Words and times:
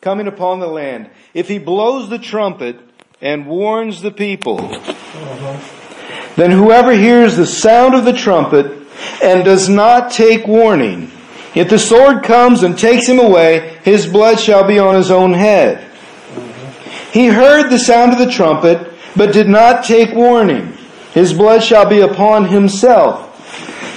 coming 0.00 0.26
upon 0.26 0.60
the 0.60 0.66
land. 0.66 1.10
If 1.34 1.48
he 1.48 1.58
blows 1.58 2.08
the 2.08 2.18
trumpet 2.18 2.78
and 3.20 3.46
warns 3.46 4.02
the 4.02 4.10
people, 4.10 4.56
then 6.36 6.50
whoever 6.50 6.92
hears 6.92 7.36
the 7.36 7.46
sound 7.46 7.94
of 7.94 8.04
the 8.04 8.12
trumpet 8.12 8.86
and 9.22 9.44
does 9.44 9.68
not 9.68 10.10
take 10.10 10.46
warning, 10.46 11.10
if 11.54 11.68
the 11.68 11.78
sword 11.78 12.22
comes 12.22 12.62
and 12.62 12.78
takes 12.78 13.08
him 13.08 13.18
away, 13.18 13.78
his 13.82 14.06
blood 14.06 14.38
shall 14.38 14.66
be 14.66 14.78
on 14.78 14.94
his 14.94 15.10
own 15.10 15.32
head. 15.32 15.86
He 17.12 17.26
heard 17.26 17.70
the 17.70 17.78
sound 17.78 18.12
of 18.12 18.18
the 18.18 18.30
trumpet, 18.30 18.92
but 19.16 19.32
did 19.32 19.48
not 19.48 19.84
take 19.84 20.14
warning. 20.14 20.76
His 21.12 21.32
blood 21.32 21.64
shall 21.64 21.88
be 21.88 22.00
upon 22.00 22.46
himself. 22.46 23.26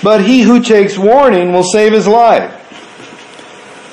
But 0.01 0.25
he 0.25 0.41
who 0.41 0.61
takes 0.63 0.97
warning 0.97 1.54
will 1.54 1.63
save 1.63 1.93
his 1.93 2.07
life. 2.07 2.51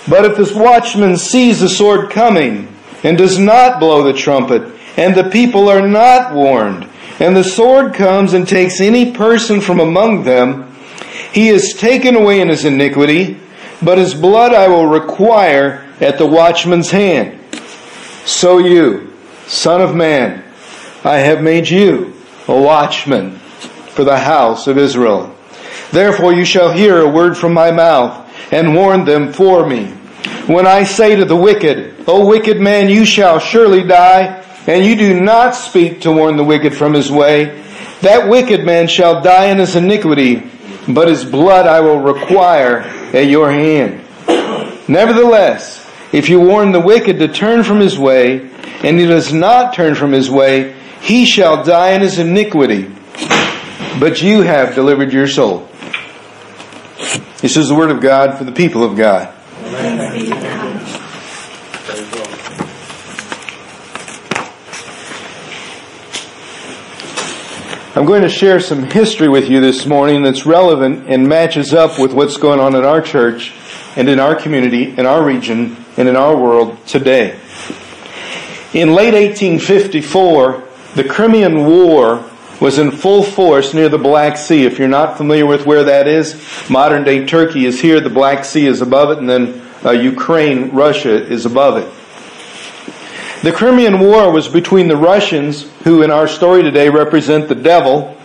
But 0.08 0.24
if 0.24 0.36
this 0.36 0.54
watchman 0.54 1.16
sees 1.16 1.60
the 1.60 1.68
sword 1.68 2.10
coming 2.10 2.74
and 3.02 3.18
does 3.18 3.38
not 3.38 3.80
blow 3.80 4.02
the 4.02 4.12
trumpet, 4.12 4.72
and 4.96 5.14
the 5.14 5.30
people 5.30 5.68
are 5.68 5.86
not 5.86 6.34
warned, 6.34 6.88
and 7.18 7.36
the 7.36 7.44
sword 7.44 7.94
comes 7.94 8.32
and 8.32 8.46
takes 8.48 8.80
any 8.80 9.12
person 9.12 9.60
from 9.60 9.80
among 9.80 10.24
them, 10.24 10.74
he 11.32 11.48
is 11.48 11.74
taken 11.74 12.16
away 12.16 12.40
in 12.40 12.48
his 12.48 12.64
iniquity, 12.64 13.38
but 13.82 13.98
his 13.98 14.14
blood 14.14 14.52
I 14.52 14.68
will 14.68 14.86
require 14.86 15.86
at 16.00 16.18
the 16.18 16.26
watchman's 16.26 16.90
hand. 16.90 17.38
So 18.24 18.58
you, 18.58 19.12
son 19.46 19.80
of 19.80 19.94
man, 19.94 20.44
I 21.04 21.18
have 21.18 21.42
made 21.42 21.68
you 21.68 22.14
a 22.48 22.60
watchman 22.60 23.38
for 23.38 24.04
the 24.04 24.18
house 24.18 24.66
of 24.66 24.78
Israel. 24.78 25.34
Therefore 25.92 26.32
you 26.32 26.44
shall 26.44 26.72
hear 26.72 27.00
a 27.00 27.08
word 27.08 27.36
from 27.36 27.52
my 27.52 27.70
mouth 27.70 28.29
and 28.50 28.74
warn 28.74 29.04
them 29.04 29.32
for 29.32 29.66
me. 29.66 29.86
When 30.46 30.66
I 30.66 30.84
say 30.84 31.16
to 31.16 31.24
the 31.24 31.36
wicked, 31.36 32.04
O 32.06 32.26
wicked 32.26 32.60
man, 32.60 32.88
you 32.88 33.04
shall 33.04 33.38
surely 33.38 33.82
die, 33.84 34.44
and 34.66 34.84
you 34.84 34.96
do 34.96 35.20
not 35.20 35.54
speak 35.54 36.02
to 36.02 36.12
warn 36.12 36.36
the 36.36 36.44
wicked 36.44 36.74
from 36.74 36.92
his 36.92 37.10
way, 37.10 37.62
that 38.02 38.28
wicked 38.28 38.64
man 38.64 38.88
shall 38.88 39.22
die 39.22 39.46
in 39.46 39.58
his 39.58 39.76
iniquity, 39.76 40.42
but 40.88 41.08
his 41.08 41.24
blood 41.24 41.66
I 41.66 41.80
will 41.80 42.00
require 42.00 42.78
at 43.12 43.26
your 43.26 43.50
hand. 43.50 44.00
Nevertheless, 44.88 45.88
if 46.12 46.28
you 46.28 46.40
warn 46.40 46.72
the 46.72 46.80
wicked 46.80 47.18
to 47.18 47.28
turn 47.28 47.62
from 47.62 47.78
his 47.78 47.98
way, 47.98 48.50
and 48.82 48.98
he 48.98 49.06
does 49.06 49.32
not 49.32 49.74
turn 49.74 49.94
from 49.94 50.12
his 50.12 50.30
way, 50.30 50.74
he 51.00 51.24
shall 51.24 51.62
die 51.62 51.92
in 51.92 52.00
his 52.00 52.18
iniquity, 52.18 52.90
but 54.00 54.20
you 54.20 54.42
have 54.42 54.74
delivered 54.74 55.12
your 55.12 55.28
soul. 55.28 55.68
This 57.40 57.56
is 57.56 57.68
the 57.68 57.74
word 57.74 57.90
of 57.90 58.02
God 58.02 58.36
for 58.36 58.44
the 58.44 58.52
people 58.52 58.84
of 58.84 58.98
God. 58.98 59.32
I'm 67.96 68.04
going 68.04 68.20
to 68.20 68.28
share 68.28 68.60
some 68.60 68.82
history 68.82 69.30
with 69.30 69.48
you 69.48 69.62
this 69.62 69.86
morning 69.86 70.22
that's 70.22 70.44
relevant 70.44 71.08
and 71.08 71.26
matches 71.26 71.72
up 71.72 71.98
with 71.98 72.12
what's 72.12 72.36
going 72.36 72.60
on 72.60 72.74
in 72.74 72.84
our 72.84 73.00
church 73.00 73.54
and 73.96 74.10
in 74.10 74.20
our 74.20 74.34
community, 74.34 74.90
in 74.90 75.06
our 75.06 75.24
region, 75.24 75.82
and 75.96 76.10
in 76.10 76.16
our 76.16 76.36
world 76.36 76.86
today. 76.86 77.40
In 78.74 78.92
late 78.92 79.14
1854, 79.14 80.62
the 80.94 81.04
Crimean 81.04 81.64
War 81.64 82.29
was 82.60 82.78
in 82.78 82.90
full 82.90 83.22
force 83.22 83.72
near 83.72 83.88
the 83.88 83.98
Black 83.98 84.36
Sea. 84.36 84.64
If 84.64 84.78
you're 84.78 84.88
not 84.88 85.16
familiar 85.16 85.46
with 85.46 85.64
where 85.64 85.84
that 85.84 86.06
is, 86.06 86.40
modern 86.68 87.04
day 87.04 87.26
Turkey 87.26 87.64
is 87.64 87.80
here, 87.80 88.00
the 88.00 88.10
Black 88.10 88.44
Sea 88.44 88.66
is 88.66 88.82
above 88.82 89.10
it, 89.10 89.18
and 89.18 89.28
then 89.28 89.62
uh, 89.84 89.90
Ukraine, 89.92 90.70
Russia 90.70 91.26
is 91.26 91.46
above 91.46 91.78
it. 91.78 91.88
The 93.42 93.52
Crimean 93.52 94.00
War 94.00 94.30
was 94.30 94.48
between 94.48 94.88
the 94.88 94.96
Russians, 94.96 95.62
who 95.84 96.02
in 96.02 96.10
our 96.10 96.28
story 96.28 96.62
today 96.62 96.90
represent 96.90 97.48
the 97.48 97.54
devil, 97.54 98.16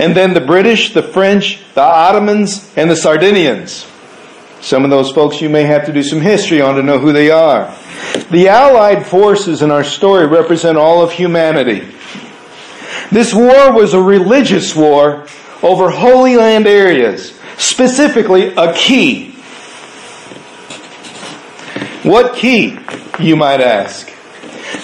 and 0.00 0.16
then 0.16 0.34
the 0.34 0.40
British, 0.40 0.92
the 0.92 1.02
French, 1.02 1.62
the 1.74 1.82
Ottomans, 1.82 2.72
and 2.76 2.90
the 2.90 2.96
Sardinians. 2.96 3.86
Some 4.60 4.82
of 4.82 4.90
those 4.90 5.12
folks 5.12 5.40
you 5.40 5.48
may 5.48 5.64
have 5.64 5.86
to 5.86 5.92
do 5.92 6.02
some 6.02 6.20
history 6.20 6.60
on 6.60 6.74
to 6.74 6.82
know 6.82 6.98
who 6.98 7.12
they 7.12 7.30
are. 7.30 7.72
The 8.30 8.48
Allied 8.48 9.06
forces 9.06 9.62
in 9.62 9.70
our 9.70 9.84
story 9.84 10.26
represent 10.26 10.78
all 10.78 11.02
of 11.02 11.12
humanity. 11.12 11.86
This 13.10 13.34
war 13.34 13.72
was 13.72 13.94
a 13.94 14.02
religious 14.02 14.74
war 14.74 15.26
over 15.62 15.90
Holy 15.90 16.36
Land 16.36 16.66
areas, 16.66 17.38
specifically 17.58 18.54
a 18.54 18.72
key. 18.74 19.32
What 22.02 22.34
key, 22.34 22.78
you 23.18 23.36
might 23.36 23.60
ask? 23.60 24.14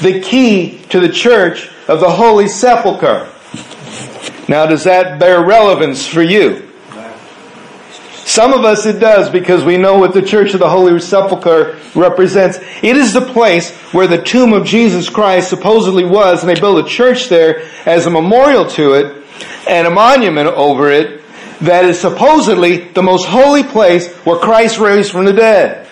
the 0.01 0.21
key 0.21 0.79
to 0.89 1.01
the 1.01 1.09
church 1.09 1.69
of 1.89 2.01
the 2.01 2.11
Holy 2.11 2.49
Sepulchre. 2.49 3.31
Now, 4.49 4.67
does 4.67 4.85
that 4.85 5.19
bear 5.19 5.45
relevance 5.45 6.07
for 6.07 6.23
you? 6.23 6.70
Some 8.31 8.53
of 8.53 8.65
us 8.65 8.87
it 8.87 9.01
does 9.01 9.29
because 9.29 9.65
we 9.65 9.77
know 9.77 9.99
what 9.99 10.15
the 10.15 10.23
Church 10.23 10.55
of 10.55 10.61
the 10.61 10.71
Holy 10.71 11.01
Sepulchre 11.01 11.77
represents. 11.97 12.59
It 12.81 12.97
is 12.97 13.13
the 13.13 13.21
place 13.21 13.77
where 13.93 14.07
the 14.07 14.23
tomb 14.23 14.53
of 14.53 14.65
Jesus 14.65 15.09
Christ 15.09 15.51
supposedly 15.51 16.05
was, 16.05 16.41
and 16.41 16.49
they 16.49 16.55
built 16.55 16.87
a 16.87 16.89
church 16.89 17.29
there 17.29 17.69
as 17.87 18.07
a 18.07 18.11
memorial 18.11 18.67
to 18.67 18.93
it 18.93 19.25
and 19.69 19.85
a 19.85 19.91
monument 19.91 20.47
over 20.47 20.93
it 20.93 21.25
that 21.63 21.85
is 21.85 22.01
supposedly 22.01 22.77
the 22.93 23.03
most 23.03 23.27
holy 23.27 23.65
place 23.65 24.15
where 24.19 24.39
Christ 24.39 24.79
raised 24.79 25.11
from 25.11 25.25
the 25.25 25.33
dead. 25.33 25.89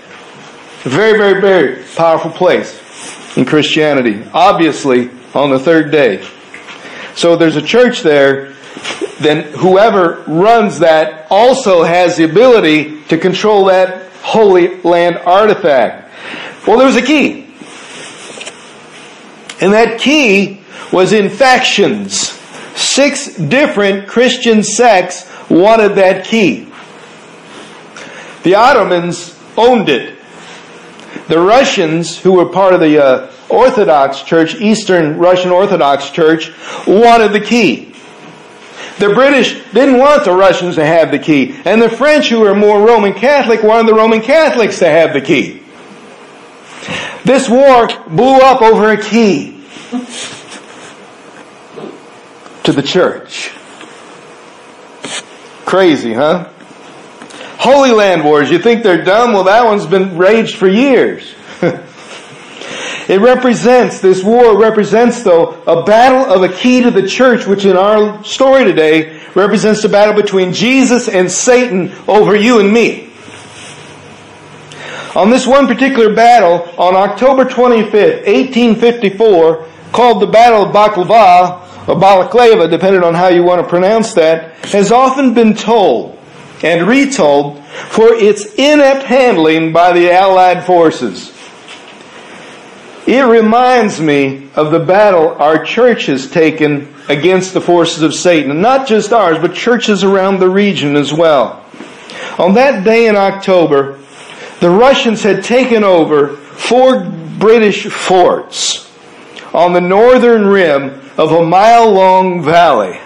A 0.84 0.88
very, 0.88 1.18
very, 1.18 1.40
very 1.40 1.82
powerful 1.96 2.30
place 2.30 3.36
in 3.36 3.46
Christianity. 3.46 4.24
Obviously, 4.32 5.10
on 5.34 5.50
the 5.50 5.58
third 5.58 5.90
day. 5.90 6.24
So 7.16 7.34
there's 7.34 7.56
a 7.56 7.62
church 7.62 8.02
there, 8.02 8.47
then 9.20 9.52
whoever 9.52 10.24
runs 10.26 10.78
that 10.78 11.26
also 11.30 11.82
has 11.82 12.16
the 12.16 12.24
ability 12.24 13.02
to 13.04 13.18
control 13.18 13.66
that 13.66 14.10
Holy 14.22 14.80
Land 14.82 15.18
artifact. 15.18 16.12
Well, 16.66 16.78
there 16.78 16.86
was 16.86 16.96
a 16.96 17.02
key. 17.02 17.46
And 19.60 19.72
that 19.72 19.98
key 19.98 20.60
was 20.92 21.12
in 21.12 21.28
factions. 21.28 22.30
Six 22.76 23.36
different 23.36 24.06
Christian 24.06 24.62
sects 24.62 25.28
wanted 25.50 25.94
that 25.96 26.24
key. 26.24 26.68
The 28.44 28.54
Ottomans 28.54 29.38
owned 29.56 29.88
it. 29.88 30.16
The 31.26 31.40
Russians, 31.40 32.18
who 32.18 32.34
were 32.34 32.46
part 32.46 32.72
of 32.72 32.80
the 32.80 33.02
uh, 33.02 33.32
Orthodox 33.48 34.22
Church, 34.22 34.54
Eastern 34.56 35.18
Russian 35.18 35.50
Orthodox 35.50 36.10
Church, 36.10 36.52
wanted 36.86 37.32
the 37.32 37.40
key. 37.40 37.94
The 38.98 39.14
British 39.14 39.62
didn't 39.72 39.98
want 39.98 40.24
the 40.24 40.32
Russians 40.32 40.74
to 40.74 40.84
have 40.84 41.12
the 41.12 41.18
key. 41.18 41.54
And 41.64 41.80
the 41.80 41.88
French, 41.88 42.28
who 42.28 42.40
were 42.40 42.54
more 42.54 42.84
Roman 42.84 43.14
Catholic, 43.14 43.62
wanted 43.62 43.88
the 43.88 43.94
Roman 43.94 44.20
Catholics 44.20 44.80
to 44.80 44.88
have 44.88 45.12
the 45.12 45.20
key. 45.20 45.62
This 47.24 47.48
war 47.48 47.88
blew 48.08 48.38
up 48.38 48.60
over 48.60 48.90
a 48.90 49.00
key 49.00 49.64
to 52.64 52.72
the 52.72 52.82
church. 52.82 53.50
Crazy, 55.64 56.14
huh? 56.14 56.48
Holy 57.58 57.90
Land 57.90 58.24
Wars, 58.24 58.50
you 58.50 58.58
think 58.58 58.82
they're 58.82 59.04
dumb? 59.04 59.32
Well, 59.32 59.44
that 59.44 59.64
one's 59.64 59.86
been 59.86 60.16
raged 60.16 60.56
for 60.56 60.68
years. 60.68 61.34
it 63.08 63.20
represents, 63.20 64.00
this 64.00 64.22
war 64.22 64.58
represents 64.58 65.22
though, 65.22 65.62
a 65.66 65.82
battle 65.82 66.24
of 66.32 66.42
a 66.42 66.54
key 66.54 66.82
to 66.82 66.90
the 66.90 67.06
church, 67.06 67.46
which 67.46 67.64
in 67.64 67.76
our 67.76 68.22
story 68.22 68.64
today 68.64 69.20
represents 69.34 69.82
the 69.82 69.88
battle 69.88 70.14
between 70.14 70.52
Jesus 70.52 71.08
and 71.08 71.30
Satan 71.30 71.92
over 72.06 72.36
you 72.36 72.60
and 72.60 72.72
me. 72.72 73.10
On 75.14 75.30
this 75.30 75.46
one 75.46 75.66
particular 75.66 76.14
battle, 76.14 76.68
on 76.78 76.94
October 76.94 77.44
25th, 77.44 78.26
1854, 78.26 79.66
called 79.90 80.22
the 80.22 80.26
Battle 80.26 80.64
of 80.64 80.74
Baklava, 80.74 81.88
or 81.88 81.98
Balaclava, 81.98 82.68
depending 82.68 83.02
on 83.02 83.14
how 83.14 83.28
you 83.28 83.42
want 83.42 83.62
to 83.62 83.66
pronounce 83.66 84.12
that, 84.14 84.64
has 84.66 84.92
often 84.92 85.32
been 85.32 85.54
told 85.54 86.18
and 86.62 86.86
retold 86.86 87.64
for 87.64 88.12
its 88.12 88.54
inept 88.54 89.04
handling 89.04 89.72
by 89.72 89.92
the 89.92 90.12
Allied 90.12 90.64
forces. 90.64 91.32
It 93.08 93.22
reminds 93.22 94.02
me 94.02 94.50
of 94.54 94.70
the 94.70 94.80
battle 94.80 95.28
our 95.38 95.64
church 95.64 96.04
has 96.08 96.30
taken 96.30 96.94
against 97.08 97.54
the 97.54 97.60
forces 97.62 98.02
of 98.02 98.12
Satan. 98.12 98.60
Not 98.60 98.86
just 98.86 99.14
ours, 99.14 99.38
but 99.38 99.54
churches 99.54 100.04
around 100.04 100.40
the 100.40 100.50
region 100.50 100.94
as 100.94 101.10
well. 101.10 101.64
On 102.38 102.52
that 102.52 102.84
day 102.84 103.06
in 103.06 103.16
October, 103.16 103.98
the 104.60 104.68
Russians 104.68 105.22
had 105.22 105.42
taken 105.42 105.84
over 105.84 106.36
four 106.36 107.02
British 107.38 107.86
forts 107.86 108.92
on 109.54 109.72
the 109.72 109.80
northern 109.80 110.46
rim 110.46 111.00
of 111.16 111.32
a 111.32 111.42
mile 111.42 111.90
long 111.90 112.42
valley. 112.42 113.00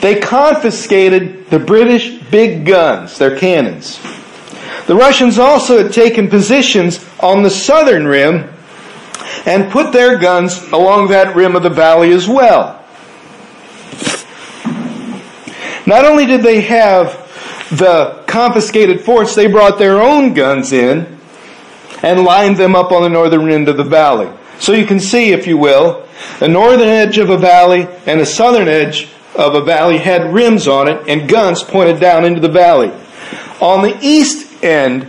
They 0.00 0.18
confiscated 0.18 1.48
the 1.48 1.60
British 1.60 2.20
big 2.24 2.66
guns, 2.66 3.18
their 3.18 3.38
cannons. 3.38 4.00
The 4.88 4.96
Russians 4.96 5.38
also 5.38 5.82
had 5.82 5.92
taken 5.92 6.28
positions 6.28 7.04
on 7.20 7.42
the 7.42 7.50
southern 7.50 8.06
rim 8.06 8.48
and 9.44 9.70
put 9.70 9.92
their 9.92 10.18
guns 10.18 10.62
along 10.72 11.08
that 11.08 11.36
rim 11.36 11.54
of 11.54 11.62
the 11.62 11.68
valley 11.68 12.10
as 12.12 12.26
well. 12.26 12.82
Not 15.86 16.06
only 16.06 16.24
did 16.24 16.42
they 16.42 16.62
have 16.62 17.12
the 17.70 18.24
confiscated 18.26 19.02
forts, 19.02 19.34
they 19.34 19.46
brought 19.46 19.78
their 19.78 20.00
own 20.00 20.32
guns 20.32 20.72
in 20.72 21.18
and 22.02 22.24
lined 22.24 22.56
them 22.56 22.74
up 22.74 22.90
on 22.90 23.02
the 23.02 23.10
northern 23.10 23.50
end 23.50 23.68
of 23.68 23.76
the 23.76 23.84
valley. 23.84 24.30
So 24.58 24.72
you 24.72 24.86
can 24.86 25.00
see, 25.00 25.32
if 25.32 25.46
you 25.46 25.58
will, 25.58 26.06
the 26.38 26.48
northern 26.48 26.88
edge 26.88 27.18
of 27.18 27.28
a 27.28 27.36
valley 27.36 27.86
and 28.06 28.18
the 28.18 28.26
southern 28.26 28.68
edge 28.68 29.10
of 29.34 29.54
a 29.54 29.60
valley 29.60 29.98
had 29.98 30.32
rims 30.32 30.66
on 30.66 30.88
it 30.88 31.06
and 31.06 31.28
guns 31.28 31.62
pointed 31.62 32.00
down 32.00 32.24
into 32.24 32.40
the 32.40 32.48
valley. 32.48 32.90
On 33.60 33.82
the 33.82 33.98
east 34.00 34.47
end 34.62 35.04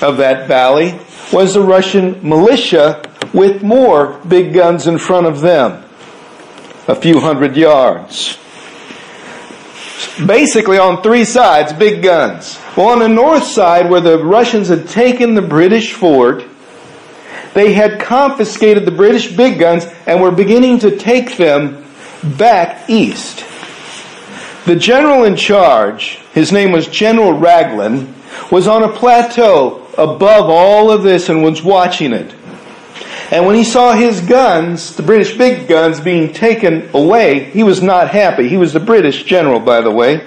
of 0.00 0.16
that 0.18 0.48
valley 0.48 0.98
was 1.32 1.54
the 1.54 1.62
Russian 1.62 2.28
militia 2.28 3.02
with 3.32 3.62
more 3.62 4.20
big 4.28 4.52
guns 4.52 4.86
in 4.86 4.98
front 4.98 5.26
of 5.26 5.40
them, 5.40 5.84
a 6.86 6.94
few 6.94 7.20
hundred 7.20 7.56
yards. 7.56 8.38
Basically, 10.26 10.78
on 10.78 11.02
three 11.02 11.24
sides, 11.24 11.72
big 11.72 12.02
guns. 12.02 12.58
Well, 12.76 12.88
on 12.88 12.98
the 12.98 13.08
north 13.08 13.44
side, 13.44 13.88
where 13.88 14.00
the 14.00 14.22
Russians 14.22 14.68
had 14.68 14.88
taken 14.88 15.34
the 15.34 15.42
British 15.42 15.92
fort, 15.92 16.44
they 17.54 17.72
had 17.72 18.00
confiscated 18.00 18.84
the 18.84 18.90
British 18.90 19.34
big 19.34 19.58
guns 19.58 19.86
and 20.06 20.20
were 20.20 20.30
beginning 20.30 20.80
to 20.80 20.96
take 20.96 21.36
them 21.36 21.84
back 22.36 22.88
east. 22.88 23.44
The 24.64 24.76
general 24.76 25.24
in 25.24 25.36
charge, 25.36 26.18
his 26.32 26.52
name 26.52 26.72
was 26.72 26.86
General 26.86 27.32
Raglan, 27.32 28.14
was 28.50 28.68
on 28.68 28.82
a 28.82 28.92
plateau 28.92 29.86
above 29.98 30.48
all 30.48 30.90
of 30.90 31.02
this 31.02 31.28
and 31.28 31.42
was 31.42 31.62
watching 31.62 32.12
it. 32.12 32.34
And 33.30 33.46
when 33.46 33.54
he 33.54 33.64
saw 33.64 33.94
his 33.94 34.20
guns, 34.20 34.94
the 34.94 35.02
British 35.02 35.36
big 35.38 35.66
guns, 35.66 36.00
being 36.00 36.32
taken 36.32 36.90
away, 36.94 37.44
he 37.44 37.62
was 37.62 37.82
not 37.82 38.10
happy. 38.10 38.48
He 38.48 38.58
was 38.58 38.74
the 38.74 38.80
British 38.80 39.24
general, 39.24 39.58
by 39.58 39.80
the 39.80 39.90
way. 39.90 40.26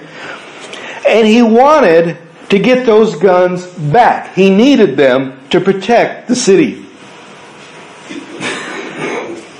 And 1.06 1.26
he 1.26 1.40
wanted 1.40 2.18
to 2.48 2.58
get 2.58 2.84
those 2.84 3.16
guns 3.16 3.66
back. 3.66 4.34
He 4.34 4.50
needed 4.50 4.96
them 4.96 5.38
to 5.50 5.60
protect 5.60 6.26
the 6.26 6.34
city. 6.34 6.84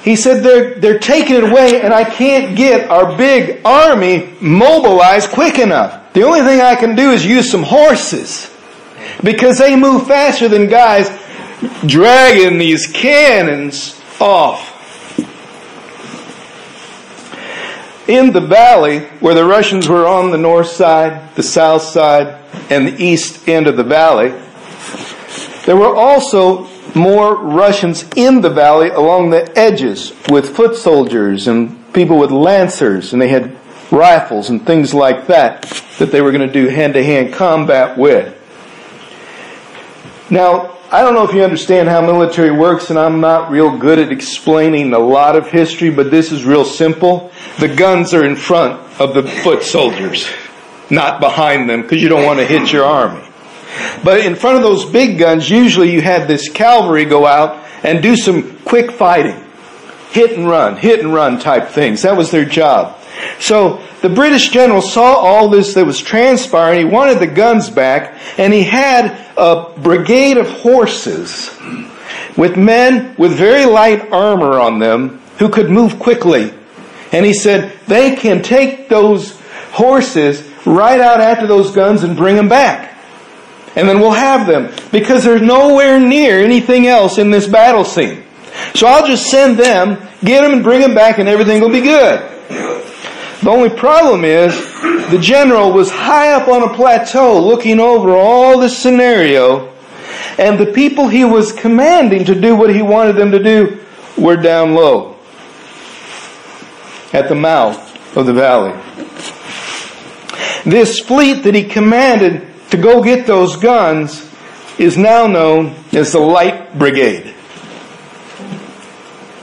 He 0.03 0.15
said 0.15 0.45
they're, 0.45 0.75
they're 0.75 0.99
taking 1.01 1.37
it 1.37 1.45
away 1.45 1.83
and 1.83 1.93
I 1.93 2.05
can't 2.05 2.57
get 2.57 2.91
our 2.91 3.17
big 3.17 3.61
army 3.65 4.35
mobilized 4.41 5.31
quick 5.31 5.59
enough. 5.59 6.01
The 6.17 6.23
only 6.23 6.41
thing 6.41 6.63
I 6.63 6.77
can 6.77 6.97
do 6.97 7.11
is 7.11 7.27
use 7.27 7.51
some 7.51 7.63
horses. 7.63 8.51
Because 9.23 9.59
they 9.59 9.77
move 9.77 10.07
faster 10.07 10.49
than 10.49 10.67
guys 10.67 11.11
dragging 11.85 12.57
these 12.57 12.87
cannons 12.87 14.01
off. 14.19 14.73
In 18.09 18.33
the 18.33 18.41
valley, 18.41 19.01
where 19.21 19.35
the 19.35 19.45
Russians 19.45 19.89
were 19.89 20.07
on 20.07 20.31
the 20.31 20.39
north 20.39 20.69
side, 20.69 21.35
the 21.35 21.43
south 21.43 21.83
side, 21.83 22.43
and 22.71 22.89
the 22.89 22.97
east 22.99 23.47
end 23.47 23.67
of 23.67 23.77
the 23.77 23.85
valley, 23.85 24.31
there 25.67 25.77
were 25.77 25.95
also 25.95 26.67
more 26.95 27.37
Russians 27.37 28.07
in 28.17 28.41
the 28.41 28.49
valley 28.49 28.89
along 28.89 29.29
the 29.29 29.53
edges 29.55 30.15
with 30.31 30.57
foot 30.57 30.77
soldiers 30.77 31.47
and 31.47 31.93
people 31.93 32.19
with 32.19 32.31
lancers, 32.31 33.13
and 33.13 33.21
they 33.21 33.29
had 33.29 33.55
rifles 33.91 34.51
and 34.51 34.65
things 34.65 34.93
like 34.93 35.27
that 35.29 35.63
that 35.99 36.11
they 36.13 36.21
were 36.21 36.33
going 36.33 36.47
to 36.47 36.53
do 36.53 36.69
hand 36.69 36.95
to 36.95 37.05
hand 37.05 37.33
combat 37.33 37.97
with. 37.97 38.33
Now, 40.31 40.77
I 40.91 41.03
don't 41.03 41.15
know 41.15 41.25
if 41.25 41.35
you 41.35 41.43
understand 41.43 41.89
how 41.89 42.01
military 42.01 42.51
works, 42.51 42.91
and 42.91 42.99
I'm 42.99 43.21
not 43.21 43.51
real 43.51 43.77
good 43.77 43.99
at 43.99 44.13
explaining 44.13 44.93
a 44.93 44.99
lot 44.99 45.35
of 45.35 45.49
history, 45.49 45.91
but 45.91 46.11
this 46.11 46.31
is 46.31 46.45
real 46.45 46.65
simple. 46.65 47.33
The 47.59 47.75
guns 47.75 48.15
are 48.15 48.25
in 48.25 48.37
front 48.37 48.81
of 49.01 49.15
the 49.15 49.25
foot 49.25 49.63
soldiers, 49.63 50.29
not 50.91 51.21
behind 51.21 51.69
them, 51.69 51.83
because 51.83 52.03
you 52.03 52.09
don't 52.09 52.25
want 52.25 52.39
to 52.39 52.47
hit 52.47 52.73
your 52.73 52.85
army. 52.85 53.27
But 54.05 54.25
in 54.25 54.37
front 54.37 54.59
of 54.59 54.63
those 54.63 54.85
big 54.85 55.19
guns, 55.19 55.51
usually 55.51 55.93
you 55.93 56.01
had 56.01 56.29
this 56.29 56.49
cavalry 56.49 57.05
go 57.05 57.27
out 57.27 57.65
and 57.83 58.03
do 58.03 58.17
some 58.17 58.59
quick 58.61 58.93
fighting. 58.93 59.43
Hit 60.11 60.39
and 60.39 60.49
run, 60.49 60.77
hit 60.77 61.01
and 61.01 61.13
run 61.13 61.39
type 61.39 61.69
things. 61.69 62.03
That 62.03 62.17
was 62.17 62.31
their 62.31 62.45
job. 62.45 62.97
So 63.39 63.83
the 64.03 64.09
British 64.09 64.51
general 64.51 64.83
saw 64.83 65.15
all 65.15 65.49
this 65.49 65.75
that 65.75 65.87
was 65.87 66.01
transpiring. 66.01 66.87
He 66.87 66.93
wanted 66.93 67.19
the 67.19 67.27
guns 67.27 67.71
back, 67.71 68.19
and 68.39 68.53
he 68.53 68.63
had 68.63 69.27
a 69.37 69.73
brigade 69.79 70.37
of 70.37 70.49
horses 70.49 71.51
with 72.37 72.57
men 72.57 73.15
with 73.17 73.33
very 73.33 73.65
light 73.65 74.13
armor 74.13 74.61
on 74.61 74.79
them 74.79 75.21
who 75.39 75.49
could 75.49 75.71
move 75.71 75.99
quickly. 75.99 76.53
And 77.13 77.25
he 77.25 77.33
said, 77.33 77.73
they 77.87 78.17
can 78.17 78.43
take 78.43 78.89
those 78.89 79.41
horses 79.73 80.43
right 80.67 81.01
out 81.01 81.21
after 81.21 81.47
those 81.47 81.71
guns 81.71 82.03
and 82.03 82.17
bring 82.17 82.37
them 82.37 82.49
back 82.49 82.97
and 83.77 83.87
then 83.87 84.01
we'll 84.01 84.11
have 84.11 84.47
them 84.47 84.73
because 84.91 85.23
there's 85.23 85.43
nowhere 85.43 86.01
near 86.01 86.41
anything 86.41 86.87
else 86.87 87.19
in 87.19 87.31
this 87.31 87.47
battle 87.47 87.85
scene. 87.85 88.25
So 88.75 88.87
I'll 88.87 89.07
just 89.07 89.27
send 89.27 89.59
them, 89.59 89.99
get 90.25 90.41
them 90.41 90.55
and 90.55 90.63
bring 90.65 90.81
them 90.81 90.95
back 90.95 91.19
and 91.19 91.29
everything 91.29 91.61
will 91.61 91.71
be 91.71 91.83
good. 91.83 92.21
The 93.43 93.51
only 93.51 93.71
problem 93.71 94.25
is 94.25 94.55
the 95.11 95.19
general 95.21 95.73
was 95.73 95.91
high 95.91 96.33
up 96.33 96.49
on 96.49 96.63
a 96.63 96.75
plateau 96.75 97.41
looking 97.41 97.79
over 97.81 98.17
all 98.17 98.59
this 98.59 98.77
scenario 98.79 99.73
and 100.39 100.59
the 100.59 100.67
people 100.67 101.09
he 101.09 101.25
was 101.25 101.53
commanding 101.53 102.25
to 102.25 102.35
do 102.35 102.57
what 102.57 102.75
he 102.75 102.83
wanted 102.83 103.17
them 103.17 103.31
to 103.33 103.43
do 103.43 103.85
were 104.17 104.37
down 104.37 104.75
low 104.75 105.17
at 107.13 107.29
the 107.29 107.35
mouth 107.35 108.17
of 108.17 108.27
the 108.27 108.33
valley. 108.33 108.73
This 110.65 110.99
fleet 111.01 111.45
that 111.45 111.55
he 111.55 111.65
commanded 111.65 112.47
to 112.71 112.77
go 112.77 113.03
get 113.03 113.27
those 113.27 113.57
guns 113.57 114.29
is 114.79 114.99
now 114.99 115.27
known 115.27 115.77
as 115.93 116.13
the 116.13 116.19
Light 116.19 116.79
Brigade. 116.79 117.36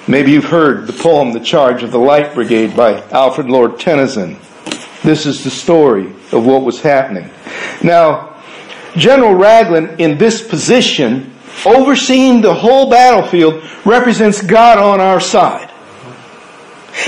Maybe 0.06 0.32
you've 0.32 0.46
heard 0.46 0.86
the 0.86 0.94
poem, 0.94 1.32
The 1.32 1.40
Charge 1.40 1.82
of 1.82 1.92
the 1.92 1.98
Light 1.98 2.34
Brigade 2.34 2.76
by 2.76 3.02
Alfred 3.12 3.48
Lord 3.48 3.80
Tennyson. 3.80 4.38
This 5.02 5.26
is 5.26 5.46
the 5.46 5.50
story 5.50 6.08
of 6.34 6.46
what 6.46 6.64
was 6.64 6.82
happening. 6.82 7.30
Now, 7.82 8.36
General 8.98 9.34
Raglan 9.34 10.02
in 10.02 10.18
this 10.18 10.46
position, 10.46 11.34
overseeing 11.66 12.42
the 12.42 12.54
whole 12.54 12.90
battlefield, 12.90 13.64
represents 13.86 14.42
God 14.42 14.78
on 14.78 15.00
our 15.00 15.22
side. 15.22 15.72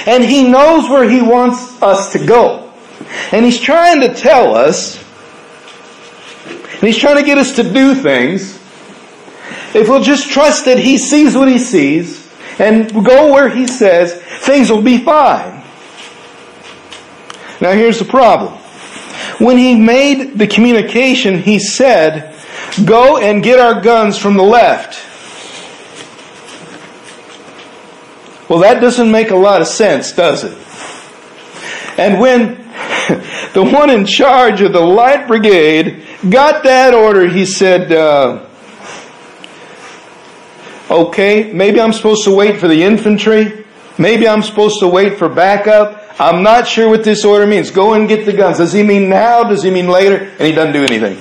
And 0.06 0.24
he 0.24 0.50
knows 0.50 0.90
where 0.90 1.08
he 1.08 1.22
wants 1.22 1.82
us 1.82 2.14
to 2.14 2.26
go. 2.26 2.72
And 3.34 3.44
he's 3.44 3.60
trying 3.60 4.02
to 4.02 4.14
tell 4.14 4.56
us 4.56 5.04
and 6.48 6.84
he's 6.94 6.98
trying 6.98 7.18
to 7.18 7.24
get 7.24 7.38
us 7.38 7.56
to 7.56 7.64
do 7.64 7.96
things. 7.96 8.56
If 9.74 9.90
we'll 9.90 10.04
just 10.04 10.30
trust 10.30 10.66
that 10.66 10.78
he 10.78 10.98
sees 10.98 11.36
what 11.36 11.50
he 11.50 11.58
sees 11.58 12.25
and 12.60 12.90
go 13.06 13.34
where 13.34 13.50
he 13.50 13.68
says, 13.68 14.22
things 14.42 14.70
will 14.72 14.82
be 14.82 14.98
fine. 14.98 15.64
Now 17.62 17.72
here's 17.72 18.00
the 18.00 18.06
problem. 18.06 18.54
When 19.40 19.58
he 19.58 19.76
made 19.76 20.38
the 20.38 20.48
communication, 20.48 21.40
he 21.40 21.60
said, 21.60 22.36
go 22.86 23.18
and 23.18 23.44
get 23.44 23.60
our 23.60 23.82
guns 23.82 24.18
from 24.18 24.38
the 24.38 24.44
left. 24.44 25.02
Well, 28.50 28.60
that 28.60 28.80
doesn't 28.80 29.12
make 29.12 29.32
a 29.32 29.36
lot 29.36 29.62
of 29.62 29.68
sense, 29.68 30.12
does 30.12 30.44
it? 30.44 30.58
And 31.98 32.20
when 32.20 32.56
the 33.54 33.64
one 33.64 33.90
in 33.90 34.06
charge 34.06 34.62
of 34.62 34.72
the 34.72 34.82
light 34.82 35.28
brigade 35.28 36.04
got 36.30 36.64
that 36.64 36.94
order, 36.94 37.28
he 37.28 37.46
said, 37.46 37.92
uh, 37.92 38.45
okay, 40.90 41.52
maybe 41.52 41.80
I'm 41.80 41.94
supposed 41.94 42.24
to 42.26 42.36
wait 42.36 42.58
for 42.60 42.68
the 42.68 42.84
infantry. 42.84 43.66
Maybe 43.98 44.28
I'm 44.28 44.42
supposed 44.42 44.80
to 44.80 44.88
wait 44.88 45.18
for 45.18 45.30
backup. 45.30 46.04
I'm 46.20 46.44
not 46.44 46.68
sure 46.68 46.90
what 46.90 47.04
this 47.04 47.26
order 47.26 47.48
means. 47.48 47.72
Go 47.72 47.94
and 47.94 48.08
get 48.08 48.26
the 48.26 48.34
guns. 48.34 48.58
Does 48.58 48.74
he 48.74 48.84
mean 48.84 49.10
now? 49.10 49.44
Does 49.44 49.64
he 49.64 49.70
mean 49.70 49.88
later? 49.88 50.18
And 50.18 50.42
he 50.42 50.52
doesn't 50.52 50.74
do 50.74 50.84
anything. 50.84 51.18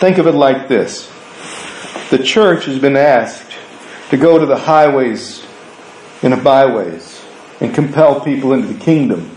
Think 0.00 0.18
of 0.18 0.26
it 0.26 0.32
like 0.32 0.68
this. 0.68 1.10
The 2.10 2.18
church 2.18 2.64
has 2.64 2.78
been 2.78 2.96
asked 2.96 3.52
to 4.10 4.16
go 4.16 4.38
to 4.38 4.46
the 4.46 4.56
highways 4.56 5.46
and 6.22 6.32
the 6.32 6.38
byways 6.38 7.22
and 7.60 7.74
compel 7.74 8.20
people 8.20 8.52
into 8.52 8.68
the 8.68 8.80
kingdom. 8.80 9.36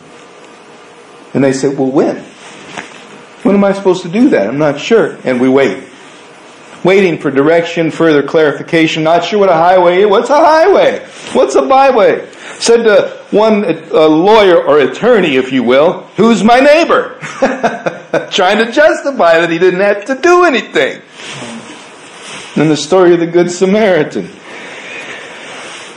And 1.33 1.43
they 1.43 1.53
say, 1.53 1.73
well, 1.73 1.91
when? 1.91 2.17
When 3.43 3.55
am 3.55 3.63
I 3.63 3.73
supposed 3.73 4.03
to 4.03 4.09
do 4.09 4.29
that? 4.29 4.47
I'm 4.47 4.57
not 4.57 4.79
sure. 4.79 5.17
And 5.25 5.41
we 5.41 5.49
wait. 5.49 5.83
Waiting 6.83 7.17
for 7.17 7.31
direction, 7.31 7.91
further 7.91 8.23
clarification. 8.23 9.03
Not 9.03 9.23
sure 9.23 9.39
what 9.39 9.49
a 9.49 9.53
highway 9.53 10.01
is. 10.01 10.07
What's 10.07 10.29
a 10.29 10.35
highway? 10.35 10.99
What's 11.31 11.55
a 11.55 11.61
byway? 11.61 12.29
Said 12.59 12.83
to 12.83 13.25
one 13.31 13.63
a 13.63 14.07
lawyer 14.07 14.61
or 14.61 14.79
attorney, 14.79 15.37
if 15.37 15.51
you 15.51 15.63
will, 15.63 16.01
who's 16.17 16.43
my 16.43 16.59
neighbor, 16.59 17.17
trying 18.31 18.57
to 18.63 18.71
justify 18.71 19.39
that 19.39 19.49
he 19.49 19.59
didn't 19.59 19.79
have 19.79 20.05
to 20.05 20.15
do 20.15 20.43
anything. 20.43 21.01
And 22.55 22.69
the 22.69 22.77
story 22.77 23.13
of 23.13 23.19
the 23.19 23.27
Good 23.27 23.49
Samaritan. 23.49 24.29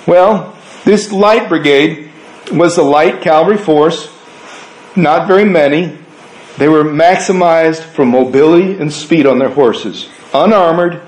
Well, 0.06 0.56
this 0.84 1.10
light 1.10 1.48
brigade 1.48 2.10
was 2.52 2.78
a 2.78 2.82
light 2.82 3.22
cavalry 3.22 3.58
force, 3.58 4.08
not 4.94 5.26
very 5.26 5.44
many. 5.44 5.98
They 6.58 6.68
were 6.68 6.84
maximized 6.84 7.82
for 7.82 8.06
mobility 8.06 8.78
and 8.78 8.92
speed 8.92 9.26
on 9.26 9.38
their 9.38 9.50
horses. 9.50 10.08
Unarmored, 10.34 11.00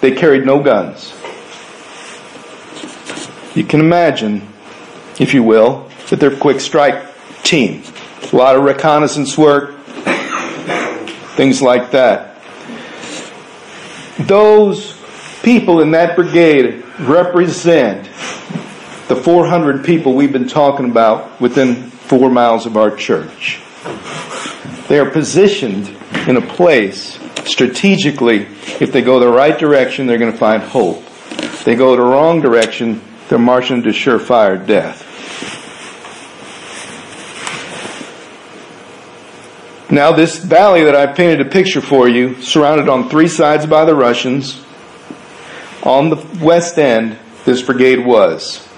they 0.00 0.12
carried 0.12 0.46
no 0.46 0.62
guns. 0.62 1.14
You 3.54 3.64
can 3.64 3.80
imagine, 3.80 4.46
if 5.18 5.34
you 5.34 5.42
will, 5.42 5.90
that 6.10 6.20
they're 6.20 6.36
quick 6.36 6.60
strike 6.60 7.04
team. 7.42 7.82
A 8.32 8.36
lot 8.36 8.56
of 8.56 8.62
reconnaissance 8.62 9.36
work, 9.36 9.78
things 11.36 11.60
like 11.60 11.90
that. 11.90 12.40
Those 14.18 14.96
people 15.42 15.80
in 15.80 15.92
that 15.92 16.16
brigade 16.16 16.84
represent 17.00 18.04
the 19.08 19.16
400 19.16 19.84
people 19.84 20.14
we've 20.14 20.32
been 20.32 20.48
talking 20.48 20.90
about 20.90 21.40
within 21.40 21.76
four 21.84 22.30
miles 22.30 22.66
of 22.66 22.76
our 22.76 22.94
church. 22.94 23.60
They 24.88 24.98
are 24.98 25.10
positioned 25.10 25.88
in 26.26 26.36
a 26.36 26.42
place 26.42 27.18
strategically. 27.48 28.46
If 28.80 28.92
they 28.92 29.02
go 29.02 29.18
the 29.18 29.28
right 29.28 29.58
direction, 29.58 30.06
they're 30.06 30.18
going 30.18 30.32
to 30.32 30.38
find 30.38 30.62
hope. 30.62 31.04
They 31.64 31.74
go 31.74 31.96
the 31.96 32.02
wrong 32.02 32.40
direction, 32.40 33.00
they're 33.28 33.38
marching 33.38 33.82
to 33.82 33.90
surefire 33.90 34.64
death. 34.64 35.04
Now, 39.90 40.12
this 40.12 40.36
valley 40.38 40.84
that 40.84 40.94
I've 40.94 41.16
painted 41.16 41.40
a 41.40 41.50
picture 41.50 41.80
for 41.80 42.08
you, 42.08 42.40
surrounded 42.42 42.88
on 42.88 43.08
three 43.08 43.28
sides 43.28 43.64
by 43.64 43.86
the 43.86 43.94
Russians, 43.94 44.62
on 45.82 46.10
the 46.10 46.16
west 46.42 46.78
end, 46.78 47.18
this 47.46 47.62
brigade 47.62 48.04
was. 48.04 48.68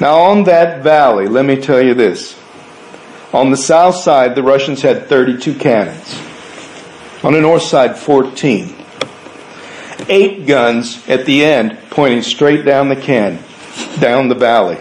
Now, 0.00 0.16
on 0.16 0.44
that 0.44 0.82
valley, 0.82 1.26
let 1.26 1.46
me 1.46 1.56
tell 1.56 1.80
you 1.80 1.94
this. 1.94 2.38
On 3.32 3.50
the 3.50 3.56
south 3.56 3.96
side, 3.96 4.34
the 4.34 4.42
Russians 4.42 4.82
had 4.82 5.06
32 5.06 5.54
cannons. 5.54 6.25
On 7.22 7.32
the 7.32 7.40
north 7.40 7.62
side, 7.62 7.96
14 7.96 8.86
eight 10.08 10.46
guns 10.46 11.06
at 11.08 11.26
the 11.26 11.44
end 11.44 11.78
pointing 11.90 12.22
straight 12.22 12.64
down 12.64 12.88
the 12.88 12.96
can, 12.96 13.38
down 14.00 14.28
the 14.28 14.34
valley. 14.34 14.76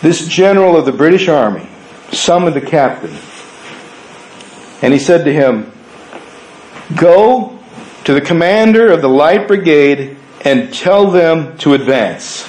This 0.00 0.26
general 0.28 0.76
of 0.76 0.86
the 0.86 0.92
British 0.92 1.28
Army 1.28 1.66
summoned 2.12 2.54
the 2.54 2.60
captain 2.60 3.16
and 4.80 4.92
he 4.92 4.98
said 4.98 5.24
to 5.24 5.32
him, 5.32 5.72
Go 6.96 7.58
to 8.04 8.14
the 8.14 8.20
commander 8.20 8.92
of 8.92 9.02
the 9.02 9.08
light 9.08 9.48
brigade 9.48 10.16
and 10.44 10.72
tell 10.72 11.10
them 11.10 11.58
to 11.58 11.74
advance. 11.74 12.48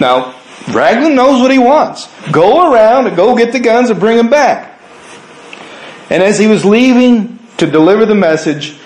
Now, 0.00 0.35
Raglan 0.68 1.14
knows 1.14 1.40
what 1.40 1.50
he 1.50 1.58
wants. 1.58 2.08
Go 2.32 2.72
around 2.72 3.06
and 3.06 3.16
go 3.16 3.36
get 3.36 3.52
the 3.52 3.60
guns 3.60 3.90
and 3.90 4.00
bring 4.00 4.16
them 4.16 4.30
back. 4.30 4.80
And 6.10 6.22
as 6.22 6.38
he 6.38 6.46
was 6.46 6.64
leaving 6.64 7.38
to 7.58 7.66
deliver 7.70 8.06
the 8.06 8.14
message, 8.14 8.76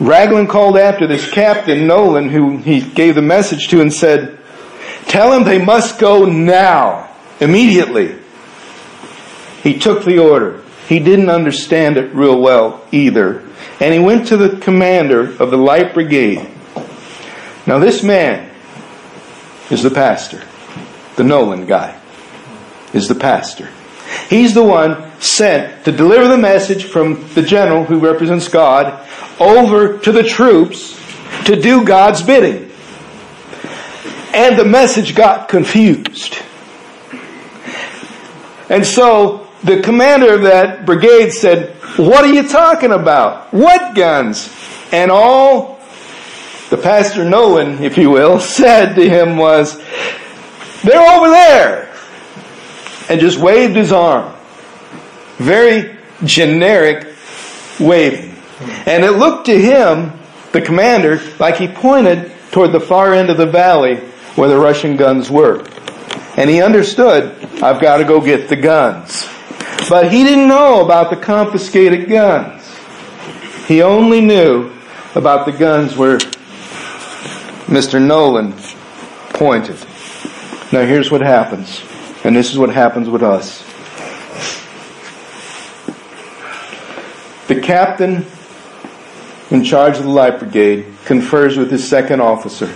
Raglan 0.00 0.48
called 0.48 0.76
after 0.76 1.06
this 1.06 1.30
captain, 1.30 1.86
Nolan, 1.86 2.28
who 2.28 2.58
he 2.58 2.80
gave 2.80 3.14
the 3.14 3.22
message 3.22 3.68
to, 3.68 3.80
and 3.80 3.92
said, 3.92 4.38
Tell 5.06 5.32
him 5.32 5.44
they 5.44 5.62
must 5.62 5.98
go 5.98 6.24
now, 6.24 7.10
immediately. 7.40 8.16
He 9.62 9.78
took 9.78 10.04
the 10.04 10.18
order. 10.18 10.62
He 10.88 10.98
didn't 10.98 11.30
understand 11.30 11.96
it 11.96 12.14
real 12.14 12.40
well 12.40 12.86
either. 12.92 13.42
And 13.80 13.94
he 13.94 14.00
went 14.00 14.28
to 14.28 14.36
the 14.36 14.58
commander 14.58 15.40
of 15.40 15.50
the 15.50 15.56
light 15.56 15.94
brigade. 15.94 16.46
Now, 17.66 17.78
this 17.78 18.02
man 18.02 18.50
is 19.70 19.82
the 19.82 19.90
pastor. 19.90 20.42
The 21.16 21.24
Nolan 21.24 21.66
guy 21.66 22.00
is 22.92 23.08
the 23.08 23.14
pastor. 23.14 23.68
He's 24.28 24.54
the 24.54 24.62
one 24.62 25.12
sent 25.20 25.84
to 25.84 25.92
deliver 25.92 26.28
the 26.28 26.38
message 26.38 26.84
from 26.84 27.26
the 27.34 27.42
general 27.42 27.84
who 27.84 27.98
represents 27.98 28.48
God 28.48 29.06
over 29.40 29.98
to 29.98 30.12
the 30.12 30.22
troops 30.22 31.00
to 31.46 31.60
do 31.60 31.84
God's 31.84 32.22
bidding. 32.22 32.70
And 34.34 34.58
the 34.58 34.64
message 34.64 35.14
got 35.14 35.48
confused. 35.48 36.38
And 38.68 38.84
so 38.84 39.48
the 39.62 39.80
commander 39.80 40.34
of 40.34 40.42
that 40.42 40.84
brigade 40.84 41.30
said, 41.30 41.74
What 41.96 42.24
are 42.24 42.32
you 42.32 42.48
talking 42.48 42.92
about? 42.92 43.52
What 43.52 43.94
guns? 43.94 44.52
And 44.92 45.10
all 45.10 45.80
the 46.70 46.76
pastor 46.76 47.24
Nolan, 47.24 47.82
if 47.82 47.96
you 47.96 48.10
will, 48.10 48.40
said 48.40 48.94
to 48.94 49.08
him 49.08 49.36
was, 49.36 49.80
They're 50.84 51.16
over 51.16 51.30
there 51.30 51.92
and 53.08 53.20
just 53.20 53.38
waved 53.38 53.74
his 53.76 53.90
arm. 53.90 54.34
Very 55.38 55.96
generic 56.24 57.14
waving. 57.80 58.36
And 58.86 59.04
it 59.04 59.12
looked 59.12 59.46
to 59.46 59.58
him, 59.58 60.12
the 60.52 60.60
commander, 60.60 61.20
like 61.38 61.56
he 61.56 61.68
pointed 61.68 62.32
toward 62.52 62.72
the 62.72 62.80
far 62.80 63.14
end 63.14 63.30
of 63.30 63.36
the 63.36 63.46
valley 63.46 63.96
where 64.36 64.48
the 64.48 64.58
Russian 64.58 64.96
guns 64.96 65.30
were. 65.30 65.66
And 66.36 66.50
he 66.50 66.62
understood, 66.62 67.34
I've 67.62 67.80
got 67.80 67.98
to 67.98 68.04
go 68.04 68.20
get 68.20 68.48
the 68.48 68.56
guns. 68.56 69.26
But 69.88 70.12
he 70.12 70.22
didn't 70.24 70.48
know 70.48 70.84
about 70.84 71.10
the 71.10 71.16
confiscated 71.16 72.08
guns. 72.08 72.62
He 73.66 73.82
only 73.82 74.20
knew 74.20 74.72
about 75.14 75.46
the 75.46 75.52
guns 75.52 75.96
where 75.96 76.18
Mr. 77.68 78.04
Nolan 78.04 78.52
pointed. 79.30 79.78
Now 80.74 80.84
here's 80.84 81.08
what 81.08 81.20
happens. 81.20 81.84
And 82.24 82.34
this 82.34 82.50
is 82.50 82.58
what 82.58 82.70
happens 82.70 83.08
with 83.08 83.22
us. 83.22 83.62
The 87.46 87.60
captain 87.60 88.26
in 89.52 89.62
charge 89.62 89.98
of 89.98 90.02
the 90.02 90.10
light 90.10 90.40
brigade 90.40 90.86
confers 91.04 91.56
with 91.56 91.70
his 91.70 91.88
second 91.88 92.20
officer. 92.20 92.66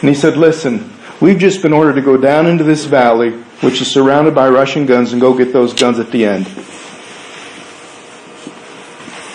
And 0.00 0.08
he 0.08 0.14
said, 0.16 0.36
Listen, 0.36 0.92
we've 1.20 1.38
just 1.38 1.62
been 1.62 1.72
ordered 1.72 1.94
to 1.94 2.00
go 2.00 2.16
down 2.16 2.48
into 2.48 2.64
this 2.64 2.84
valley, 2.84 3.30
which 3.60 3.80
is 3.80 3.88
surrounded 3.88 4.34
by 4.34 4.48
Russian 4.48 4.84
guns, 4.84 5.12
and 5.12 5.20
go 5.20 5.38
get 5.38 5.52
those 5.52 5.72
guns 5.72 6.00
at 6.00 6.10
the 6.10 6.24
end. 6.24 6.48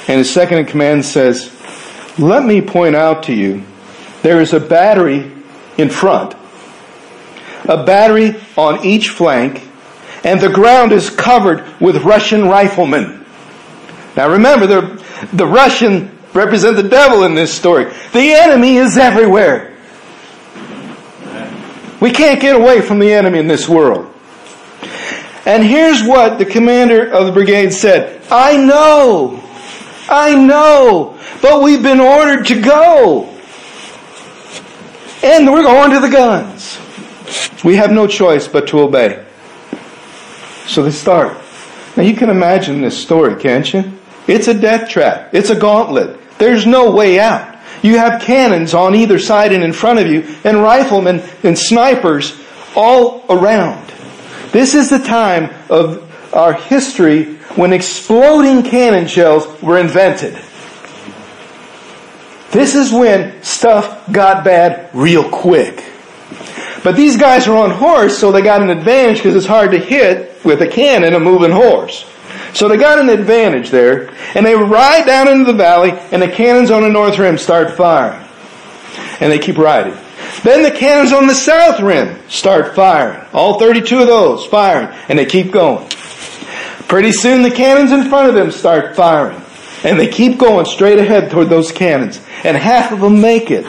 And 0.10 0.18
his 0.18 0.30
second 0.30 0.58
in 0.58 0.66
command 0.66 1.06
says, 1.06 1.50
Let 2.20 2.44
me 2.44 2.60
point 2.60 2.98
out 2.98 3.24
to 3.24 3.34
you, 3.34 3.64
there 4.22 4.42
is 4.42 4.52
a 4.52 4.60
battery 4.60 5.32
in 5.78 5.90
front 5.90 6.36
a 7.66 7.84
battery 7.84 8.36
on 8.58 8.86
each 8.86 9.10
flank, 9.10 9.68
and 10.24 10.39
the 10.39 10.50
ground 10.50 10.92
is 10.92 11.10
covered 11.10 11.63
with 11.80 12.04
Russian 12.04 12.46
riflemen. 12.46 13.25
Now 14.16 14.32
remember, 14.32 14.68
the, 14.68 15.06
the 15.34 15.48
Russian 15.48 16.18
represent 16.34 16.75
the 16.75 16.84
devil 16.84 17.24
in 17.24 17.36
this 17.36 17.54
story. 17.54 17.86
The 18.13 18.34
enemy 18.34 18.78
is 18.78 18.98
everywhere. 18.98 19.78
We 22.01 22.12
can't 22.12 22.39
get 22.39 22.56
away 22.56 22.82
from 22.82 23.00
the 23.00 23.12
enemy 23.12 23.39
in 23.39 23.48
this 23.48 23.68
world. 23.68 24.13
And 25.46 25.63
here's 25.63 26.04
what 26.04 26.38
the 26.38 26.46
commander 26.46 27.10
of 27.10 27.25
the 27.25 27.32
brigade 27.32 27.72
said. 27.72 28.22
I 28.30 28.58
know. 28.58 29.44
I 30.08 30.36
know. 30.36 31.20
But 31.42 31.62
we've 31.62 31.82
been 31.82 32.00
ordered 32.00 32.46
to 32.48 32.62
go. 32.62 33.25
And 35.24 35.51
we're 35.51 35.63
going 35.63 35.92
to 35.92 36.00
the 36.00 36.10
guns. 36.10 36.80
We 37.64 37.76
have 37.76 37.92
no 37.92 38.08
choice 38.08 38.48
but 38.48 38.68
to 38.70 38.80
obey. 38.80 39.26
So 40.68 40.84
they 40.84 40.92
start. 40.92 41.38
Now 41.98 42.04
you 42.04 42.16
can 42.16 42.30
imagine 42.30 42.82
this 42.82 42.98
story, 42.98 43.36
can't 43.42 43.72
you? 43.74 43.92
It's 44.28 44.48
a 44.48 44.54
death 44.54 44.90
trap. 44.90 45.34
It's 45.34 45.50
a 45.50 45.60
gauntlet. 45.60 46.20
There's 46.38 46.66
no 46.66 46.92
way 46.92 47.20
out. 47.20 47.58
You 47.82 47.98
have 47.98 48.22
cannons 48.22 48.74
on 48.74 48.96
either 48.96 49.20
side 49.20 49.54
and 49.54 49.64
in 49.64 49.74
front 49.74 50.00
of 50.00 50.08
you, 50.08 50.24
and 50.44 50.62
riflemen 50.62 51.22
and 51.44 51.58
snipers 51.58 52.40
all 52.76 53.26
around. 53.30 53.88
This 54.52 54.76
is 54.76 54.90
the 54.90 55.00
time 55.00 55.54
of 55.70 56.06
our 56.34 56.54
history 56.54 57.36
when 57.56 57.74
exploding 57.74 58.64
cannon 58.64 59.08
shells 59.08 59.62
were 59.62 59.80
invented. 59.80 60.34
This 62.52 62.76
is 62.76 62.92
when 62.92 63.42
stuff 63.44 64.12
got 64.12 64.44
bad 64.44 64.90
real 64.94 65.30
quick. 65.30 65.84
But 66.84 66.96
these 66.96 67.18
guys 67.18 67.48
are 67.48 67.58
on 67.58 67.72
horse, 67.72 68.18
so 68.18 68.32
they 68.32 68.42
got 68.42 68.62
an 68.62 68.70
advantage 68.70 69.18
because 69.18 69.36
it's 69.36 69.46
hard 69.46 69.72
to 69.72 69.80
hit 69.80 70.44
with 70.46 70.62
a 70.62 70.68
cannon 70.68 71.14
a 71.14 71.20
moving 71.20 71.52
horse. 71.52 72.06
So 72.54 72.68
they 72.68 72.78
got 72.78 73.00
an 73.00 73.10
advantage 73.10 73.70
there, 73.70 74.10
and 74.34 74.46
they 74.46 74.56
ride 74.56 75.06
down 75.06 75.28
into 75.28 75.46
the 75.52 75.58
valley, 75.58 75.92
and 76.12 76.22
the 76.22 76.28
cannons 76.28 76.72
on 76.72 76.82
the 76.82 76.90
north 76.90 77.18
rim 77.18 77.38
start 77.38 77.76
firing. 77.76 78.26
And 79.20 79.32
they 79.32 79.40
keep 79.40 79.58
riding. 79.58 79.98
Then 80.44 80.64
the 80.64 80.72
cannons 80.72 81.12
on 81.12 81.28
the 81.28 81.36
south 81.36 81.80
rim 81.82 82.18
start 82.30 82.76
firing. 82.76 83.26
All 83.34 83.60
32 83.60 84.00
of 84.00 84.08
those 84.08 84.46
firing, 84.46 84.88
and 85.10 85.20
they 85.20 85.26
keep 85.26 85.52
going. 85.52 85.88
Pretty 86.88 87.12
soon 87.12 87.44
the 87.44 87.52
cannons 87.52 87.92
in 87.92 88.10
front 88.10 88.30
of 88.30 88.36
them 88.36 88.52
start 88.52 88.96
firing. 88.96 89.42
And 89.84 90.00
they 90.00 90.08
keep 90.08 90.40
going 90.40 90.66
straight 90.66 91.00
ahead 91.00 91.30
toward 91.30 91.50
those 91.50 91.72
cannons. 91.72 92.20
And 92.44 92.58
half 92.58 92.92
of 92.92 93.00
them 93.00 93.22
make 93.22 93.52
it. 93.52 93.66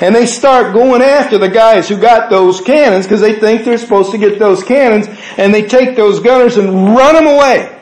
And 0.00 0.14
they 0.14 0.26
start 0.26 0.72
going 0.72 1.02
after 1.02 1.38
the 1.38 1.48
guys 1.48 1.88
who 1.88 1.98
got 1.98 2.30
those 2.30 2.60
cannons 2.60 3.06
because 3.06 3.20
they 3.20 3.34
think 3.34 3.64
they're 3.64 3.78
supposed 3.78 4.10
to 4.12 4.18
get 4.18 4.38
those 4.38 4.62
cannons. 4.62 5.08
And 5.36 5.52
they 5.52 5.62
take 5.62 5.96
those 5.96 6.20
gunners 6.20 6.56
and 6.56 6.94
run 6.94 7.14
them 7.14 7.26
away. 7.26 7.74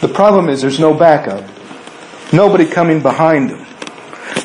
The 0.00 0.08
problem 0.08 0.48
is 0.48 0.60
there's 0.60 0.80
no 0.80 0.94
backup. 0.94 1.48
Nobody 2.32 2.66
coming 2.66 3.00
behind 3.00 3.50
them. 3.50 3.66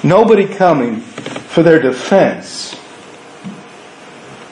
Nobody 0.04 0.48
coming 0.48 1.02
for 1.02 1.64
their 1.64 1.82
defense. 1.82 2.76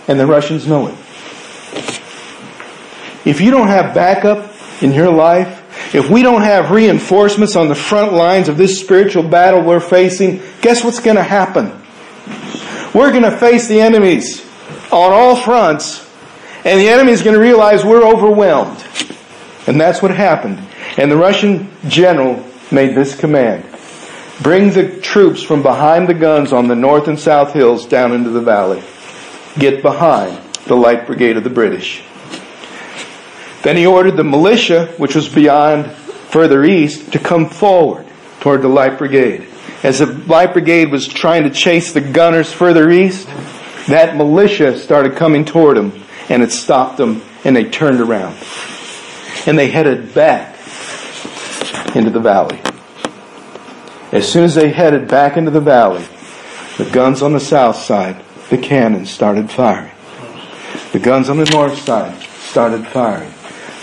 And 0.08 0.20
the 0.20 0.28
Russians 0.28 0.68
know 0.68 0.88
it. 0.88 0.98
If 3.26 3.42
you 3.42 3.52
don't 3.52 3.68
have 3.68 3.94
backup 3.94 4.54
in 4.82 4.94
your 4.94 5.10
life, 5.10 5.64
if 5.94 6.10
we 6.10 6.22
don't 6.22 6.42
have 6.42 6.72
reinforcements 6.72 7.56
on 7.56 7.70
the 7.70 7.76
front 7.76 8.14
lines 8.14 8.50
of 8.50 8.58
this 8.58 8.80
spiritual 8.80 9.24
battle 9.24 9.62
we're 9.62 9.80
facing, 9.80 10.42
guess 10.62 10.84
what's 10.84 11.00
going 11.00 11.16
to 11.16 11.24
happen? 11.24 11.72
We're 12.94 13.12
going 13.12 13.24
to 13.24 13.38
face 13.38 13.68
the 13.68 13.80
enemies 13.80 14.46
on 14.92 15.14
all 15.14 15.36
fronts, 15.36 16.10
and 16.66 16.80
the 16.80 16.90
enemy 16.90 17.12
is 17.12 17.22
going 17.22 17.36
to 17.36 17.42
realize 17.42 17.86
we're 17.86 18.06
overwhelmed. 18.06 18.86
And 19.68 19.80
that's 19.80 20.02
what 20.02 20.12
happened. 20.12 20.60
And 20.98 21.12
the 21.12 21.18
Russian 21.18 21.70
general 21.88 22.44
made 22.72 22.96
this 22.96 23.16
command. 23.16 23.66
Bring 24.42 24.72
the 24.72 25.00
troops 25.02 25.42
from 25.42 25.64
behind 25.64 26.08
the 26.08 26.14
guns 26.14 26.54
on 26.54 26.68
the 26.68 26.76
north 26.76 27.08
and 27.08 27.20
south 27.20 27.54
hills 27.54 27.86
down 27.86 28.12
into 28.12 28.30
the 28.30 28.42
valley. 28.42 28.84
Get 29.58 29.82
behind 29.82 30.38
the 30.66 30.76
light 30.76 31.08
brigade 31.08 31.38
of 31.38 31.44
the 31.44 31.50
British. 31.50 32.04
Then 33.68 33.76
he 33.76 33.86
ordered 33.86 34.16
the 34.16 34.24
militia, 34.24 34.94
which 34.96 35.14
was 35.14 35.28
beyond 35.28 35.92
further 35.92 36.64
east, 36.64 37.12
to 37.12 37.20
come 37.20 37.50
forward 37.50 38.08
toward 38.40 38.62
the 38.62 38.70
light 38.70 38.98
brigade. 38.98 39.46
As 39.84 40.00
the 40.00 40.06
light 40.06 40.54
brigade 40.54 40.90
was 40.90 41.06
trying 41.06 41.44
to 41.44 41.50
chase 41.50 41.92
the 41.92 42.00
gunners 42.00 42.50
further 42.50 42.90
east, 42.90 43.28
that 43.90 44.16
militia 44.16 44.78
started 44.80 45.18
coming 45.18 45.44
toward 45.44 45.76
them 45.76 45.92
and 46.30 46.42
it 46.44 46.54
stopped 46.54 46.96
them 46.96 47.22
and 47.44 47.54
they 47.58 47.70
turned 47.70 48.00
around. 48.00 48.38
And 49.46 49.60
they 49.60 49.70
headed 49.70 50.14
back 50.14 50.56
into 51.94 52.10
the 52.10 52.22
valley. 52.22 52.62
As 54.14 54.32
soon 54.32 54.46
as 54.46 54.56
they 54.56 54.72
headed 54.72 55.10
back 55.10 55.36
into 55.36 55.52
the 55.52 55.60
valley, 55.60 56.06
the 56.78 56.90
guns 56.90 57.22
on 57.22 57.34
the 57.34 57.42
south 57.42 57.76
side, 57.76 58.24
the 58.50 58.58
cannons 58.58 59.10
started 59.10 59.52
firing. 59.52 59.92
The 60.94 61.00
guns 61.00 61.28
on 61.28 61.36
the 61.36 61.50
north 61.52 61.78
side 61.80 62.18
started 62.22 62.88
firing. 62.88 63.34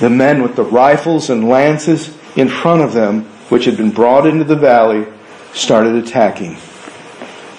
The 0.01 0.11
men 0.11 0.43
with 0.43 0.57
the 0.57 0.65
rifles 0.65 1.31
and 1.31 1.49
lances 1.49 2.17
in 2.37 2.49
front 2.49 2.83
of 2.83 2.93
them, 2.93 3.25
which 3.49 3.65
had 3.65 3.77
been 3.77 3.91
brought 3.91 4.27
into 4.27 4.45
the 4.45 4.57
valley, 4.57 5.07
started 5.53 5.95
attacking. 5.95 6.57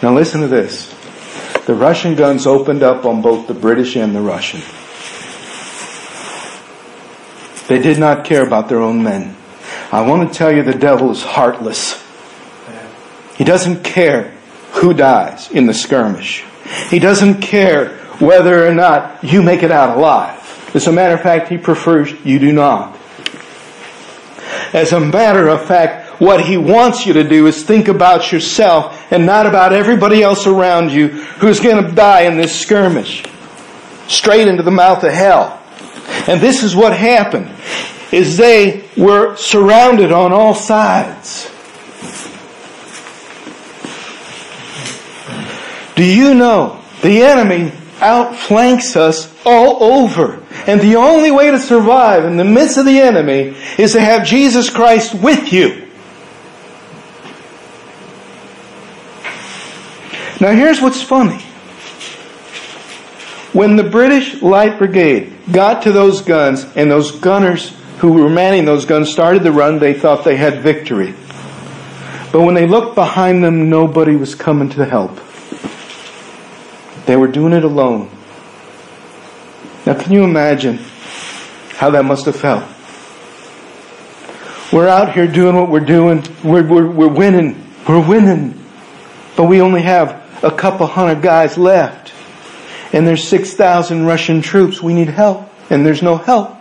Now 0.03 0.13
listen 0.13 0.41
to 0.41 0.47
this. 0.47 0.93
The 1.65 1.73
Russian 1.73 2.15
guns 2.15 2.45
opened 2.45 2.83
up 2.83 3.05
on 3.05 3.21
both 3.21 3.47
the 3.47 3.53
British 3.53 3.95
and 3.95 4.15
the 4.15 4.21
Russian. 4.21 4.61
They 7.67 7.81
did 7.81 7.97
not 7.97 8.25
care 8.25 8.45
about 8.45 8.69
their 8.69 8.81
own 8.81 9.01
men. 9.01 9.35
I 9.91 10.07
want 10.07 10.31
to 10.31 10.37
tell 10.37 10.51
you 10.51 10.61
the 10.61 10.73
devil 10.73 11.09
is 11.11 11.23
heartless. 11.23 12.03
He 13.37 13.43
doesn't 13.43 13.83
care 13.83 14.31
who 14.73 14.93
dies 14.93 15.49
in 15.49 15.65
the 15.65 15.73
skirmish. 15.73 16.43
He 16.89 16.99
doesn't 16.99 17.41
care 17.41 17.97
whether 18.19 18.67
or 18.67 18.73
not 18.73 19.23
you 19.23 19.41
make 19.41 19.63
it 19.63 19.71
out 19.71 19.97
alive. 19.97 20.34
As 20.75 20.87
a 20.87 20.91
matter 20.91 21.15
of 21.15 21.21
fact, 21.21 21.47
he 21.47 21.57
prefers 21.57 22.11
you 22.25 22.37
do 22.37 22.51
not. 22.51 22.99
As 24.73 24.91
a 24.91 24.99
matter 24.99 25.47
of 25.47 25.65
fact, 25.65 26.19
what 26.19 26.41
he 26.41 26.57
wants 26.57 27.05
you 27.05 27.13
to 27.13 27.23
do 27.23 27.47
is 27.47 27.63
think 27.63 27.87
about 27.87 28.33
yourself 28.33 29.09
and 29.09 29.25
not 29.25 29.45
about 29.45 29.71
everybody 29.71 30.21
else 30.21 30.45
around 30.45 30.91
you 30.91 31.07
who's 31.07 31.61
going 31.61 31.81
to 31.81 31.95
die 31.95 32.23
in 32.23 32.35
this 32.35 32.59
skirmish. 32.59 33.23
Straight 34.09 34.49
into 34.49 34.63
the 34.63 34.71
mouth 34.71 35.01
of 35.05 35.13
hell. 35.13 35.63
And 36.27 36.41
this 36.41 36.61
is 36.61 36.75
what 36.75 36.95
happened, 36.95 37.49
is 38.11 38.35
they 38.35 38.89
were 38.97 39.37
surrounded 39.37 40.11
on 40.11 40.33
all 40.33 40.53
sides. 40.53 41.49
Do 45.95 46.03
you 46.03 46.33
know 46.33 46.83
the 47.01 47.21
enemy 47.21 47.71
outflanks 48.01 48.97
us 48.97 49.33
all 49.45 49.81
over? 49.81 50.44
And 50.67 50.81
the 50.81 50.95
only 50.95 51.29
way 51.31 51.51
to 51.51 51.59
survive 51.59 52.25
in 52.25 52.37
the 52.37 52.43
midst 52.43 52.77
of 52.77 52.85
the 52.85 52.99
enemy 52.99 53.55
is 53.77 53.93
to 53.93 53.99
have 53.99 54.25
Jesus 54.25 54.69
Christ 54.69 55.13
with 55.13 55.53
you. 55.53 55.83
Now 60.41 60.51
here's 60.51 60.81
what's 60.81 61.01
funny. 61.01 61.41
When 63.53 63.77
the 63.77 63.83
British 63.83 64.41
Light 64.41 64.77
Brigade 64.77 65.33
got 65.51 65.83
to 65.83 65.91
those 65.91 66.21
guns 66.21 66.65
and 66.75 66.91
those 66.91 67.11
gunners 67.11 67.69
who 67.99 68.13
were 68.13 68.29
manning 68.29 68.65
those 68.65 68.85
guns 68.85 69.09
started 69.09 69.43
to 69.43 69.51
run, 69.51 69.79
they 69.79 69.93
thought 69.93 70.25
they 70.25 70.35
had 70.35 70.61
victory. 70.61 71.13
But 72.33 72.41
when 72.41 72.53
they 72.53 72.67
looked 72.67 72.95
behind 72.95 73.43
them, 73.43 73.69
nobody 73.69 74.15
was 74.17 74.35
coming 74.35 74.69
to 74.71 74.83
help. 74.83 75.21
They 77.05 77.15
were 77.15 77.27
doing 77.27 77.53
it 77.53 77.63
alone. 77.63 78.14
Now, 79.85 79.93
can 79.93 80.11
you 80.11 80.23
imagine 80.23 80.79
how 81.73 81.91
that 81.91 82.05
must 82.05 82.25
have 82.25 82.35
felt? 82.35 82.63
We're 84.73 84.87
out 84.87 85.13
here 85.13 85.27
doing 85.27 85.55
what 85.55 85.69
we're 85.69 85.79
doing. 85.79 86.23
We're, 86.43 86.65
we're, 86.67 86.89
we're 86.89 87.07
winning. 87.07 87.63
We're 87.87 88.05
winning. 88.05 88.65
But 89.37 89.43
we 89.43 89.61
only 89.61 89.83
have 89.83 90.43
a 90.43 90.49
couple 90.49 90.87
hundred 90.87 91.21
guys 91.21 91.57
left. 91.57 92.13
And 92.93 93.05
there's 93.05 93.27
6,000 93.27 94.05
Russian 94.05 94.41
troops. 94.41 94.81
We 94.81 94.93
need 94.93 95.09
help. 95.09 95.49
And 95.69 95.85
there's 95.85 96.01
no 96.01 96.17
help. 96.17 96.57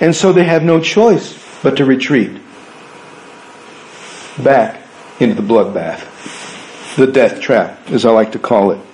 And 0.00 0.14
so 0.14 0.32
they 0.32 0.44
have 0.44 0.62
no 0.62 0.80
choice 0.80 1.38
but 1.62 1.76
to 1.76 1.84
retreat 1.84 2.40
back 4.42 4.82
into 5.20 5.34
the 5.34 5.46
bloodbath. 5.46 6.96
The 6.96 7.06
death 7.06 7.40
trap, 7.40 7.90
as 7.90 8.06
I 8.06 8.10
like 8.10 8.32
to 8.32 8.38
call 8.38 8.70
it. 8.70 8.85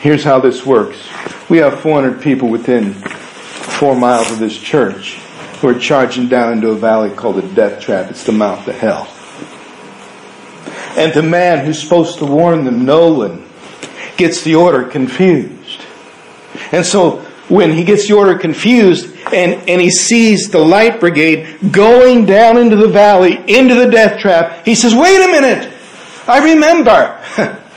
Here's 0.00 0.24
how 0.24 0.40
this 0.40 0.64
works. 0.64 0.96
We 1.50 1.58
have 1.58 1.80
400 1.80 2.22
people 2.22 2.48
within 2.48 2.94
four 2.94 3.94
miles 3.94 4.30
of 4.30 4.38
this 4.38 4.56
church 4.56 5.16
who 5.60 5.68
are 5.68 5.78
charging 5.78 6.26
down 6.26 6.54
into 6.54 6.70
a 6.70 6.74
valley 6.74 7.10
called 7.10 7.36
the 7.36 7.42
death 7.54 7.82
trap. 7.82 8.10
It's 8.10 8.24
the 8.24 8.32
mouth 8.32 8.66
of 8.66 8.76
hell. 8.76 9.08
And 10.96 11.12
the 11.12 11.22
man 11.22 11.66
who's 11.66 11.78
supposed 11.78 12.18
to 12.20 12.24
warn 12.24 12.64
them, 12.64 12.86
Nolan, 12.86 13.44
gets 14.16 14.42
the 14.42 14.54
order 14.54 14.84
confused. 14.84 15.82
And 16.72 16.86
so 16.86 17.18
when 17.50 17.70
he 17.70 17.84
gets 17.84 18.08
the 18.08 18.14
order 18.14 18.38
confused 18.38 19.14
and, 19.34 19.68
and 19.68 19.82
he 19.82 19.90
sees 19.90 20.48
the 20.48 20.60
light 20.60 20.98
brigade 20.98 21.72
going 21.72 22.24
down 22.24 22.56
into 22.56 22.76
the 22.76 22.88
valley, 22.88 23.34
into 23.34 23.74
the 23.74 23.90
death 23.90 24.18
trap, 24.18 24.64
he 24.64 24.74
says, 24.74 24.94
wait 24.94 25.16
a 25.16 25.30
minute, 25.30 25.70
I 26.26 26.54
remember. 26.54 27.60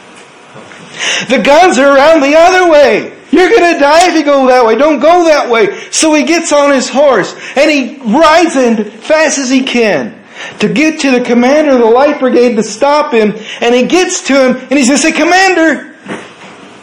The 1.30 1.42
guns 1.42 1.78
are 1.78 1.96
around 1.96 2.22
the 2.22 2.36
other 2.36 2.70
way. 2.70 3.18
You're 3.32 3.50
going 3.50 3.74
to 3.74 3.80
die 3.80 4.10
if 4.10 4.16
you 4.16 4.24
go 4.24 4.46
that 4.48 4.64
way. 4.64 4.76
Don't 4.76 5.00
go 5.00 5.24
that 5.24 5.50
way. 5.50 5.90
So 5.90 6.14
he 6.14 6.24
gets 6.24 6.54
on 6.54 6.72
his 6.72 6.88
horse 6.88 7.34
and 7.56 7.72
he 7.72 7.98
rides 8.14 8.56
in 8.56 8.92
fast 8.92 9.40
as 9.40 9.50
he 9.50 9.64
can 9.64 10.24
to 10.60 10.72
get 10.72 11.00
to 11.02 11.12
the 11.12 11.22
commander 11.22 11.72
of 11.72 11.80
the 11.80 11.86
light 11.86 12.20
brigade 12.20 12.56
to 12.58 12.64
stop 12.64 13.12
him. 13.12 13.34
And 13.60 13.74
he 13.74 13.88
gets 13.88 14.28
to 14.28 14.34
him 14.34 14.58
and 14.58 14.74
he's 14.78 14.88
going 14.88 15.00
to 15.00 15.04
say, 15.04 15.12
Commander, 15.12 15.98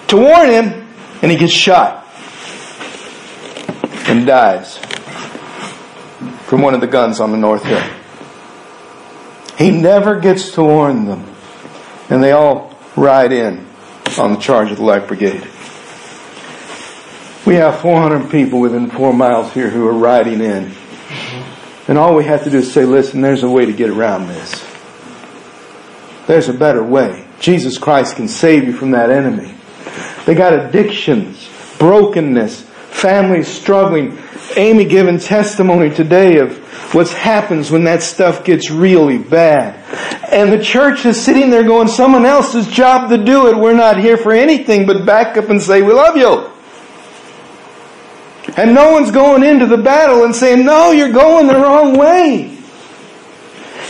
to 0.09 0.17
warn 0.17 0.51
him. 0.51 0.89
And 1.23 1.31
he 1.31 1.37
gets 1.37 1.53
shot 1.53 2.05
and 4.09 4.27
dies 4.27 4.79
from 6.47 6.63
one 6.63 6.75
of 6.75 6.81
the 6.81 6.89
guns 6.89 7.21
on 7.21 7.31
the 7.31 7.39
North 7.39 7.63
Hill. 7.63 7.83
He 9.57 9.71
never 9.71 10.19
gets 10.19 10.53
to 10.53 10.65
warn 10.65 11.05
them. 11.05 11.33
And 12.09 12.25
they 12.25 12.33
all 12.33 12.77
ride 12.97 13.31
in 13.31 13.70
on 14.19 14.33
the 14.33 14.39
charge 14.39 14.71
of 14.71 14.79
the 14.79 14.83
Light 14.83 15.07
Brigade. 15.07 15.47
We 17.47 17.55
have 17.55 17.81
400 17.81 18.31
people 18.31 18.61
within 18.61 18.91
four 18.91 19.13
miles 19.13 19.53
here 19.53 19.71
who 19.71 19.87
are 19.89 19.95
riding 19.95 20.41
in. 20.41 20.73
And 21.89 21.99
all 21.99 22.15
we 22.15 22.25
have 22.25 22.45
to 22.45 22.51
do 22.51 22.59
is 22.59 22.73
say, 22.73 22.85
listen, 22.85 23.21
there's 23.21 23.43
a 23.43 23.49
way 23.49 23.67
to 23.67 23.73
get 23.73 23.91
around 23.91 24.29
this. 24.29 24.65
There's 26.27 26.49
a 26.49 26.55
better 26.55 26.83
way. 26.83 27.27
Jesus 27.41 27.79
Christ 27.79 28.17
can 28.17 28.29
save 28.29 28.65
you 28.65 28.73
from 28.73 28.93
that 28.93 29.11
enemy. 29.11 29.55
They 30.27 30.35
got 30.35 30.53
addictions, 30.53 31.49
brokenness, 31.79 32.70
families 32.91 33.49
struggling. 33.49 34.19
Amy 34.57 34.85
giving 34.85 35.19
testimony 35.19 35.91
today 35.91 36.39
of 36.39 36.57
what 36.93 37.09
happens 37.09 37.71
when 37.71 37.85
that 37.85 38.03
stuff 38.03 38.45
gets 38.45 38.71
really 38.71 39.19
bad. 39.19 39.77
And 40.31 40.53
the 40.53 40.63
church 40.63 41.07
is 41.07 41.21
sitting 41.21 41.51
there 41.51 41.63
going, 41.63 41.89
someone 41.89 42.27
else's 42.27 42.67
job 42.67 43.11
to 43.11 43.19
do 43.19 43.49
it. 43.49 43.57
We're 43.57 43.75
not 43.75 43.99
here 43.99 44.17
for 44.17 44.33
anything 44.33 44.87
but 44.87 45.07
back 45.07 45.37
up 45.37 45.51
and 45.51 45.63
say, 45.63 45.83
we 45.83 45.93
love 45.93 46.17
you. 46.17 46.51
And 48.57 48.75
no 48.75 48.91
one's 48.91 49.11
going 49.11 49.45
into 49.45 49.67
the 49.67 49.77
battle 49.77 50.25
and 50.25 50.35
saying, 50.35 50.65
no, 50.65 50.91
you're 50.91 51.13
going 51.13 51.47
the 51.47 51.55
wrong 51.55 51.97
way. 51.97 52.59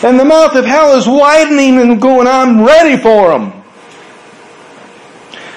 And 0.03 0.19
the 0.19 0.25
mouth 0.25 0.55
of 0.55 0.65
hell 0.65 0.97
is 0.97 1.07
widening 1.07 1.79
and 1.79 2.01
going, 2.01 2.27
I'm 2.27 2.65
ready 2.65 2.97
for 2.97 3.31
them. 3.31 3.60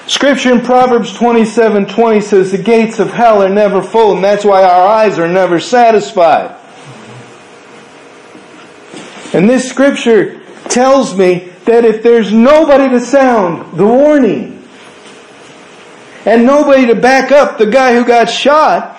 Scripture 0.06 0.52
in 0.52 0.60
Proverbs 0.60 1.14
27, 1.14 1.86
20 1.86 2.20
says 2.20 2.52
the 2.52 2.58
gates 2.58 2.98
of 2.98 3.10
hell 3.10 3.42
are 3.42 3.48
never 3.48 3.82
full 3.82 4.14
and 4.14 4.22
that's 4.22 4.44
why 4.44 4.62
our 4.62 4.86
eyes 4.86 5.18
are 5.18 5.28
never 5.28 5.58
satisfied. 5.58 6.60
And 9.32 9.48
this 9.48 9.68
scripture 9.68 10.40
tells 10.68 11.16
me 11.16 11.50
that 11.64 11.84
if 11.84 12.02
there's 12.02 12.32
nobody 12.32 12.88
to 12.90 13.00
sound 13.00 13.78
the 13.78 13.86
warning 13.86 14.68
and 16.26 16.46
nobody 16.46 16.86
to 16.86 16.94
back 16.94 17.32
up 17.32 17.58
the 17.58 17.66
guy 17.66 17.94
who 17.94 18.04
got 18.04 18.28
shot, 18.28 18.96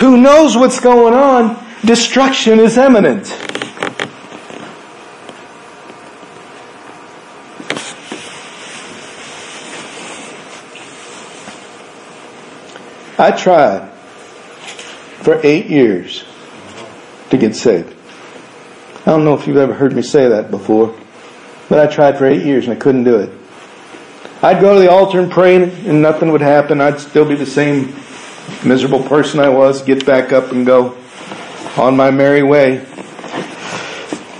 who 0.00 0.16
knows 0.16 0.56
what's 0.56 0.80
going 0.80 1.14
on, 1.14 1.62
destruction 1.84 2.58
is 2.58 2.78
imminent. 2.78 3.26
I 13.22 13.30
tried 13.30 13.88
for 15.22 15.38
eight 15.46 15.66
years 15.66 16.24
to 17.30 17.38
get 17.38 17.54
saved. 17.54 17.94
I 19.06 19.12
don't 19.12 19.24
know 19.24 19.34
if 19.34 19.46
you've 19.46 19.58
ever 19.58 19.74
heard 19.74 19.94
me 19.94 20.02
say 20.02 20.28
that 20.30 20.50
before, 20.50 20.92
but 21.68 21.78
I 21.78 21.86
tried 21.86 22.18
for 22.18 22.26
eight 22.26 22.44
years 22.44 22.64
and 22.64 22.72
I 22.72 22.80
couldn't 22.80 23.04
do 23.04 23.20
it. 23.20 23.30
I'd 24.42 24.60
go 24.60 24.74
to 24.74 24.80
the 24.80 24.90
altar 24.90 25.20
and 25.20 25.30
pray 25.30 25.54
and 25.62 26.02
nothing 26.02 26.32
would 26.32 26.40
happen. 26.40 26.80
I'd 26.80 26.98
still 26.98 27.24
be 27.24 27.36
the 27.36 27.46
same 27.46 27.94
miserable 28.64 29.04
person 29.04 29.38
I 29.38 29.50
was, 29.50 29.82
get 29.82 30.04
back 30.04 30.32
up 30.32 30.50
and 30.50 30.66
go 30.66 30.98
on 31.76 31.96
my 31.96 32.10
merry 32.10 32.42
way. 32.42 32.84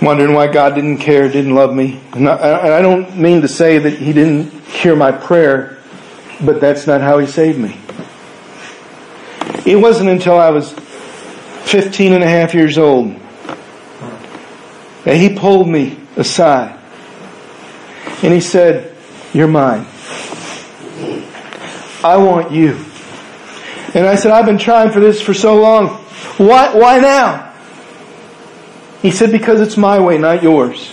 Wondering 0.01 0.33
why 0.33 0.47
God 0.47 0.75
didn't 0.75 0.97
care, 0.97 1.29
didn't 1.29 1.55
love 1.55 1.73
me. 1.73 2.01
And 2.11 2.27
I 2.27 2.81
don't 2.81 3.15
mean 3.17 3.39
to 3.43 3.47
say 3.47 3.77
that 3.77 3.93
He 3.93 4.11
didn't 4.11 4.51
hear 4.65 4.93
my 4.93 5.13
prayer, 5.13 5.77
but 6.43 6.59
that's 6.59 6.85
not 6.85 6.99
how 6.99 7.17
He 7.19 7.27
saved 7.27 7.57
me. 7.57 7.79
It 9.65 9.77
wasn't 9.77 10.09
until 10.09 10.37
I 10.37 10.49
was 10.49 10.71
15 10.71 12.13
and 12.13 12.23
a 12.23 12.27
half 12.27 12.53
years 12.53 12.77
old 12.77 13.15
that 15.05 15.15
he 15.15 15.37
pulled 15.37 15.67
me 15.67 15.99
aside 16.15 16.79
and 18.21 18.33
he 18.33 18.41
said, 18.41 18.95
You're 19.33 19.47
mine. 19.47 19.85
I 22.03 22.17
want 22.17 22.51
you. 22.51 22.83
And 23.93 24.05
I 24.05 24.15
said, 24.15 24.31
I've 24.31 24.45
been 24.45 24.57
trying 24.57 24.91
for 24.91 24.99
this 24.99 25.21
for 25.21 25.33
so 25.33 25.61
long. 25.61 25.87
Why, 26.37 26.75
why 26.75 26.99
now? 26.99 27.53
He 29.01 29.11
said, 29.11 29.31
Because 29.31 29.61
it's 29.61 29.77
my 29.77 29.99
way, 29.99 30.17
not 30.17 30.43
yours. 30.43 30.91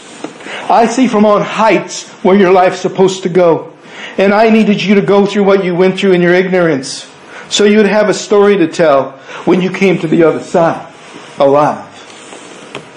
I 0.69 0.87
see 0.87 1.09
from 1.09 1.25
on 1.25 1.43
heights 1.43 2.09
where 2.23 2.37
your 2.37 2.53
life's 2.53 2.81
supposed 2.81 3.25
to 3.25 3.29
go. 3.29 3.73
And 4.19 4.33
I 4.33 4.51
needed 4.51 4.83
you 4.83 4.97
to 4.97 5.03
go 5.03 5.27
through 5.27 5.45
what 5.45 5.65
you 5.65 5.75
went 5.75 5.99
through 5.99 6.13
in 6.13 6.23
your 6.23 6.35
ignorance. 6.35 7.10
So 7.51 7.65
you'd 7.65 7.87
have 7.87 8.09
a 8.09 8.15
story 8.15 8.57
to 8.59 8.69
tell 8.69 9.11
when 9.45 9.61
you 9.61 9.71
came 9.71 9.99
to 9.99 10.07
the 10.07 10.23
other 10.23 10.41
side, 10.41 10.91
alive 11.39 11.85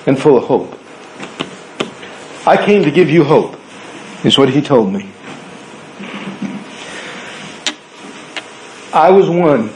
and 0.06 0.18
full 0.18 0.38
of 0.38 0.44
hope. 0.44 0.80
I 2.46 2.64
came 2.64 2.84
to 2.84 2.92
give 2.92 3.10
you 3.10 3.24
hope, 3.24 3.60
is 4.24 4.38
what 4.38 4.50
he 4.50 4.62
told 4.62 4.94
me. 4.94 5.10
I 8.94 9.10
was 9.10 9.28
one 9.28 9.70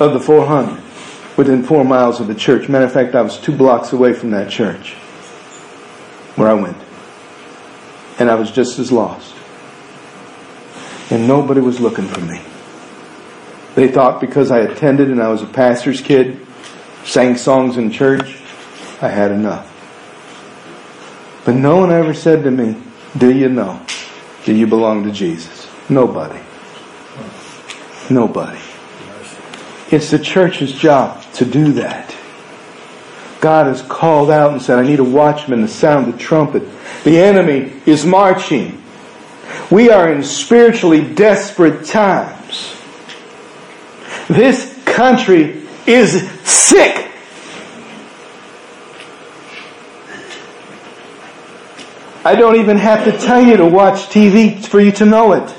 of 0.00 0.12
the 0.12 0.20
400 0.20 0.82
within 1.38 1.62
four 1.62 1.82
miles 1.82 2.20
of 2.20 2.26
the 2.26 2.34
church. 2.34 2.68
Matter 2.68 2.84
of 2.84 2.92
fact, 2.92 3.14
I 3.14 3.22
was 3.22 3.38
two 3.38 3.56
blocks 3.56 3.94
away 3.94 4.12
from 4.12 4.32
that 4.32 4.50
church 4.50 4.94
where 6.36 6.48
I 6.48 6.54
went. 6.54 6.76
And 8.18 8.30
I 8.30 8.34
was 8.34 8.50
just 8.50 8.78
as 8.78 8.92
lost. 8.92 9.34
And 11.10 11.26
nobody 11.26 11.62
was 11.62 11.80
looking 11.80 12.06
for 12.06 12.20
me. 12.20 12.42
They 13.78 13.86
thought 13.86 14.20
because 14.20 14.50
I 14.50 14.58
attended 14.58 15.08
and 15.08 15.22
I 15.22 15.28
was 15.28 15.42
a 15.42 15.46
pastor's 15.46 16.00
kid, 16.00 16.44
sang 17.04 17.36
songs 17.36 17.76
in 17.76 17.92
church, 17.92 18.36
I 19.00 19.08
had 19.08 19.30
enough. 19.30 19.72
But 21.44 21.54
no 21.54 21.76
one 21.76 21.92
ever 21.92 22.12
said 22.12 22.42
to 22.42 22.50
me, 22.50 22.74
Do 23.16 23.32
you 23.32 23.48
know? 23.48 23.80
Do 24.44 24.52
you 24.52 24.66
belong 24.66 25.04
to 25.04 25.12
Jesus? 25.12 25.68
Nobody. 25.88 26.40
Nobody. 28.10 28.58
It's 29.92 30.10
the 30.10 30.18
church's 30.18 30.72
job 30.72 31.22
to 31.34 31.44
do 31.44 31.70
that. 31.74 32.16
God 33.40 33.68
has 33.68 33.80
called 33.82 34.28
out 34.28 34.50
and 34.50 34.60
said, 34.60 34.80
I 34.80 34.82
need 34.88 34.98
a 34.98 35.04
watchman 35.04 35.60
to 35.60 35.68
sound 35.68 36.12
the 36.12 36.18
trumpet. 36.18 36.64
The 37.04 37.20
enemy 37.20 37.80
is 37.86 38.04
marching. 38.04 38.82
We 39.70 39.88
are 39.88 40.12
in 40.12 40.24
spiritually 40.24 41.14
desperate 41.14 41.86
times. 41.86 42.37
This 44.28 44.82
country 44.84 45.62
is 45.86 46.28
sick. 46.42 47.10
I 52.24 52.34
don't 52.34 52.56
even 52.56 52.76
have 52.76 53.04
to 53.04 53.12
tell 53.12 53.40
you 53.40 53.56
to 53.56 53.64
watch 53.64 54.08
TV 54.08 54.62
for 54.62 54.80
you 54.80 54.92
to 54.92 55.06
know 55.06 55.32
it. 55.32 55.54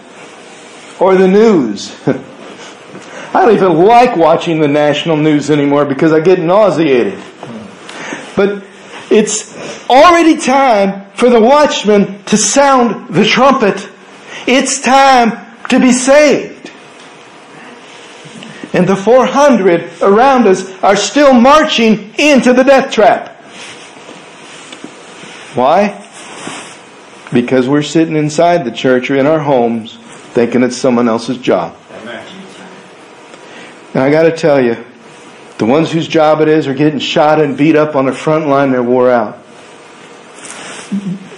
Or 1.00 1.16
the 1.16 1.28
news. 1.28 1.96
I 2.08 3.46
don't 3.46 3.56
even 3.56 3.78
like 3.86 4.16
watching 4.16 4.60
the 4.60 4.68
national 4.68 5.18
news 5.18 5.50
anymore 5.50 5.86
because 5.86 6.12
I 6.12 6.20
get 6.20 6.40
nauseated. 6.40 7.18
But 8.36 8.64
it's 9.10 9.90
already 9.90 10.38
time 10.38 11.10
for 11.12 11.30
the 11.30 11.42
watchman 11.42 12.24
to 12.26 12.38
sound 12.38 13.16
the 13.16 13.26
trumpet. 13.26 13.90
It's 14.46 14.82
time 14.82 15.32
to 15.70 15.80
be 15.80 15.92
saved. 15.92 16.59
And 18.74 18.88
the 18.88 18.96
400 18.96 20.02
around 20.02 20.46
us 20.48 20.72
are 20.84 20.96
still 20.96 21.34
marching 21.34 22.14
into 22.20 22.54
the 22.54 22.64
death 22.64 22.92
trap. 22.92 23.36
Why? 25.56 26.06
Because 27.34 27.68
we're 27.68 27.82
sitting 27.82 28.16
inside 28.16 28.66
the 28.66 28.72
church 28.72 29.10
or 29.10 29.16
in 29.16 29.26
our 29.26 29.40
homes 29.40 29.98
thinking 29.98 30.62
it's 30.62 30.78
someone 30.78 31.08
else's 31.08 31.38
job. 31.38 31.76
And 33.94 34.04
I 34.04 34.12
gotta 34.12 34.32
tell 34.32 34.64
you, 34.64 34.86
the 35.58 35.66
ones 35.66 35.92
whose 35.92 36.08
job 36.08 36.42
it 36.42 36.48
is 36.48 36.68
are 36.68 36.76
getting 36.76 37.00
shot 37.00 37.42
and 37.42 37.58
beat 37.58 37.76
up 37.76 37.96
on 37.96 38.06
the 38.06 38.14
front 38.14 38.48
line, 38.48 38.72
they're 38.72 38.84
wore 38.84 39.10
out. 39.10 39.40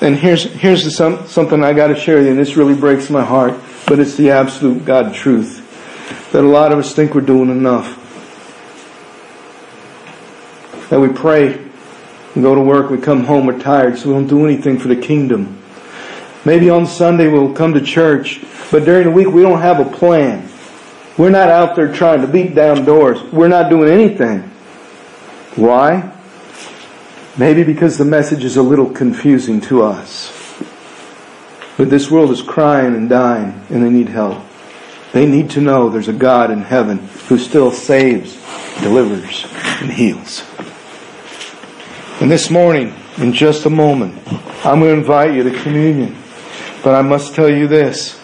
And 0.02 0.18
here's, 0.18 0.44
here's 0.44 0.84
the, 0.84 0.92
some, 0.92 1.26
something 1.28 1.64
I 1.64 1.72
gotta 1.72 1.96
share 1.96 2.18
with 2.18 2.26
you, 2.26 2.32
and 2.32 2.40
this 2.40 2.58
really 2.58 2.76
breaks 2.76 3.10
my 3.10 3.24
heart, 3.24 3.54
but 3.88 4.00
it's 4.00 4.18
the 4.18 4.32
absolute 4.32 4.84
God 4.84 5.14
truth 5.14 5.62
that 6.32 6.44
a 6.44 6.48
lot 6.48 6.72
of 6.72 6.80
us 6.80 6.94
think 6.94 7.14
we're 7.14 7.22
doing 7.22 7.50
enough. 7.50 7.98
That 10.90 11.00
we 11.00 11.10
pray, 11.10 11.58
we 12.36 12.42
go 12.42 12.56
to 12.56 12.62
work, 12.62 12.90
we 12.90 12.98
come 12.98 13.24
home, 13.24 13.46
we're 13.46 13.60
tired, 13.60 13.98
so 13.98 14.10
we 14.10 14.16
don't 14.16 14.28
do 14.28 14.46
anything 14.46 14.78
for 14.78 14.88
the 14.88 14.96
kingdom. 14.96 15.62
Maybe 16.44 16.70
on 16.70 16.88
Sunday 16.88 17.28
we'll 17.28 17.54
come 17.54 17.74
to 17.74 17.82
church, 17.82 18.42
but 18.72 18.86
during 18.86 19.06
the 19.06 19.12
week 19.12 19.28
we 19.28 19.42
don't 19.42 19.62
have 19.62 19.80
a 19.80 19.86
plan. 19.86 20.50
We're 21.18 21.30
not 21.30 21.50
out 21.50 21.76
there 21.76 21.94
trying 21.94 22.22
to 22.22 22.28
beat 22.28 22.56
down 22.56 22.86
doors. 22.86 23.22
We're 23.32 23.48
not 23.48 23.70
doing 23.70 23.90
anything. 23.90 24.42
Why? 25.56 26.12
Maybe 27.38 27.64
because 27.64 27.98
the 27.98 28.06
message 28.06 28.44
is 28.44 28.58
a 28.58 28.62
little 28.62 28.90
confusing 28.90 29.62
to 29.62 29.84
us. 29.84 30.32
But 31.78 31.90
this 31.90 32.12
world 32.12 32.32
is 32.32 32.42
crying 32.42 32.96
and 32.96 33.10
dying 33.10 33.62
and 33.70 33.84
they 33.84 33.90
need 33.90 34.10
help. 34.10 34.44
They 35.14 35.26
need 35.26 35.50
to 35.52 35.62
know 35.62 35.90
there's 35.90 36.08
a 36.08 36.14
God 36.14 36.52
in 36.52 36.62
heaven 36.62 37.00
who 37.28 37.38
still 37.38 37.72
saves, 37.72 38.36
delivers, 38.82 39.46
and 39.82 39.92
heals. 39.92 40.44
And 42.22 42.32
this 42.32 42.50
morning, 42.50 42.94
in 43.18 43.34
just 43.34 43.66
a 43.66 43.70
moment, 43.70 44.16
I'm 44.66 44.80
going 44.80 44.94
to 44.94 45.02
invite 45.02 45.34
you 45.34 45.44
to 45.44 45.64
communion. 45.64 46.18
But 46.84 46.96
I 46.96 47.02
must 47.02 47.36
tell 47.36 47.50
you 47.50 47.68
this 47.68 48.20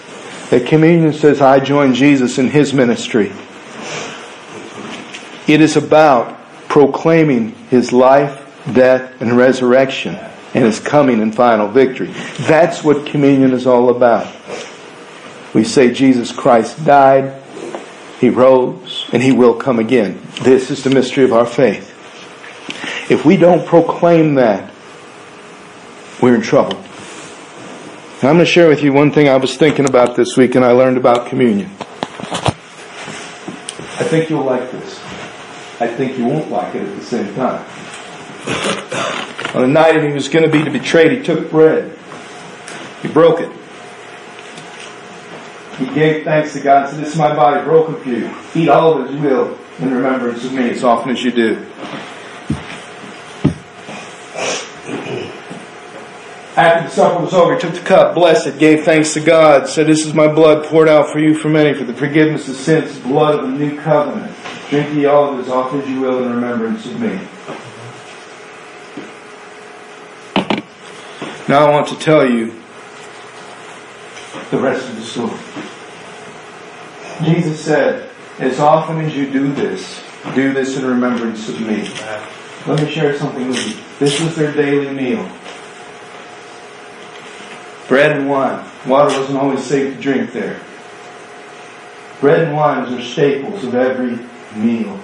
that 0.49 0.65
communion 0.65 1.11
says, 1.11 1.41
I 1.41 1.59
join 1.59 1.93
Jesus 1.93 2.37
in 2.37 2.49
his 2.49 2.73
ministry. 2.73 3.33
It 5.45 5.61
is 5.61 5.75
about 5.75 6.39
proclaiming 6.69 7.51
his 7.69 7.91
life, 7.91 8.45
death, 8.73 9.21
and 9.21 9.35
resurrection 9.35 10.15
and 10.53 10.63
his 10.63 10.79
coming 10.79 11.21
and 11.21 11.35
final 11.35 11.67
victory. 11.67 12.07
That's 12.41 12.83
what 12.83 13.05
communion 13.05 13.51
is 13.51 13.67
all 13.67 13.89
about. 13.89 14.25
We 15.53 15.63
say 15.63 15.91
Jesus 15.93 16.31
Christ 16.31 16.83
died, 16.85 17.41
He 18.19 18.29
rose, 18.29 19.09
and 19.11 19.23
he 19.23 19.31
will 19.31 19.55
come 19.55 19.79
again. 19.79 20.21
This 20.41 20.69
is 20.69 20.83
the 20.83 20.89
mystery 20.89 21.23
of 21.23 21.33
our 21.33 21.45
faith. 21.45 21.93
If 23.09 23.25
we 23.25 23.37
don't 23.37 23.65
proclaim 23.65 24.35
that, 24.35 24.71
we're 26.21 26.35
in 26.35 26.41
trouble. 26.41 26.77
And 26.77 28.29
I'm 28.29 28.35
going 28.35 28.39
to 28.39 28.45
share 28.45 28.67
with 28.67 28.81
you 28.81 28.91
one 28.91 29.11
thing 29.11 29.29
I 29.29 29.37
was 29.37 29.55
thinking 29.55 29.87
about 29.87 30.15
this 30.15 30.35
week 30.35 30.55
and 30.55 30.65
I 30.65 30.71
learned 30.71 30.97
about 30.97 31.27
communion. 31.27 31.69
I 33.99 34.03
think 34.03 34.29
you'll 34.29 34.43
like 34.43 34.71
this. 34.71 34.99
I 35.79 35.87
think 35.87 36.17
you 36.17 36.25
won't 36.25 36.49
like 36.49 36.73
it 36.73 36.81
at 36.81 36.95
the 36.95 37.03
same 37.03 37.33
time. 37.35 37.63
On 39.55 39.61
the 39.61 39.67
night 39.67 40.01
he 40.03 40.11
was 40.11 40.27
going 40.27 40.43
to 40.43 40.51
be 40.51 40.67
betrayed, 40.67 41.11
he 41.11 41.23
took 41.23 41.51
bread. 41.51 41.97
He 43.01 43.07
broke 43.07 43.39
it. 43.39 43.51
He 45.77 45.85
gave 45.93 46.23
thanks 46.23 46.53
to 46.53 46.59
God 46.59 46.83
and 46.83 46.89
said, 46.89 47.05
This 47.05 47.13
is 47.13 47.19
my 47.19 47.35
body 47.35 47.63
broken 47.63 47.95
for 48.01 48.09
you. 48.09 48.33
Eat 48.55 48.69
all 48.69 48.99
of 48.99 49.05
it 49.05 49.09
as 49.09 49.15
you 49.15 49.21
will 49.21 49.57
in 49.79 49.93
remembrance 49.93 50.43
of 50.43 50.53
me 50.53 50.69
as 50.71 50.83
often 50.83 51.11
as 51.11 51.23
you 51.23 51.31
do. 51.31 51.65
After 56.57 56.85
the 56.85 56.89
supper 56.89 57.23
was 57.23 57.33
over, 57.35 57.53
he 57.53 57.61
took 57.61 57.75
the 57.75 57.81
cup, 57.81 58.15
blessed 58.15 58.47
it, 58.47 58.57
gave 58.57 58.83
thanks 58.83 59.13
to 59.13 59.19
God, 59.19 59.69
said, 59.69 59.85
This 59.85 60.03
is 60.03 60.15
my 60.15 60.27
blood 60.27 60.65
poured 60.65 60.89
out 60.89 61.11
for 61.11 61.19
you 61.19 61.35
for 61.35 61.49
many, 61.49 61.77
for 61.77 61.83
the 61.83 61.93
forgiveness 61.93 62.49
of 62.49 62.55
sins, 62.55 62.97
blood 62.97 63.35
of 63.35 63.51
the 63.51 63.55
new 63.55 63.79
covenant. 63.79 64.35
Drink 64.71 64.95
ye 64.95 65.05
all 65.05 65.31
of 65.31 65.39
it 65.39 65.43
as 65.43 65.49
often 65.49 65.81
as 65.81 65.87
you 65.87 66.01
will 66.01 66.23
in 66.23 66.33
remembrance 66.33 66.87
of 66.87 66.99
me. 66.99 67.19
Now 71.47 71.67
I 71.67 71.69
want 71.69 71.87
to 71.89 71.95
tell 71.99 72.27
you 72.27 72.59
the 74.51 74.57
rest 74.57 74.87
of 74.89 74.95
the 74.95 75.01
story. 75.01 75.37
Jesus 77.23 77.63
said, 77.63 78.09
As 78.39 78.59
often 78.59 79.01
as 79.01 79.15
you 79.15 79.31
do 79.31 79.51
this, 79.53 80.03
do 80.35 80.53
this 80.53 80.77
in 80.77 80.85
remembrance 80.85 81.49
of 81.49 81.59
me. 81.61 81.89
Let 82.65 82.83
me 82.83 82.91
share 82.91 83.17
something 83.17 83.47
with 83.47 83.67
you. 83.67 83.83
This 83.99 84.19
was 84.21 84.35
their 84.35 84.53
daily 84.53 84.93
meal 84.93 85.29
bread 87.87 88.17
and 88.17 88.29
wine. 88.29 88.65
Water 88.85 89.19
wasn't 89.19 89.37
always 89.37 89.63
safe 89.63 89.95
to 89.95 90.01
drink 90.01 90.33
there. 90.33 90.59
Bread 92.19 92.47
and 92.47 92.55
wine 92.55 92.93
are 92.93 93.01
staples 93.01 93.63
of 93.63 93.75
every 93.75 94.19
meal. 94.55 94.99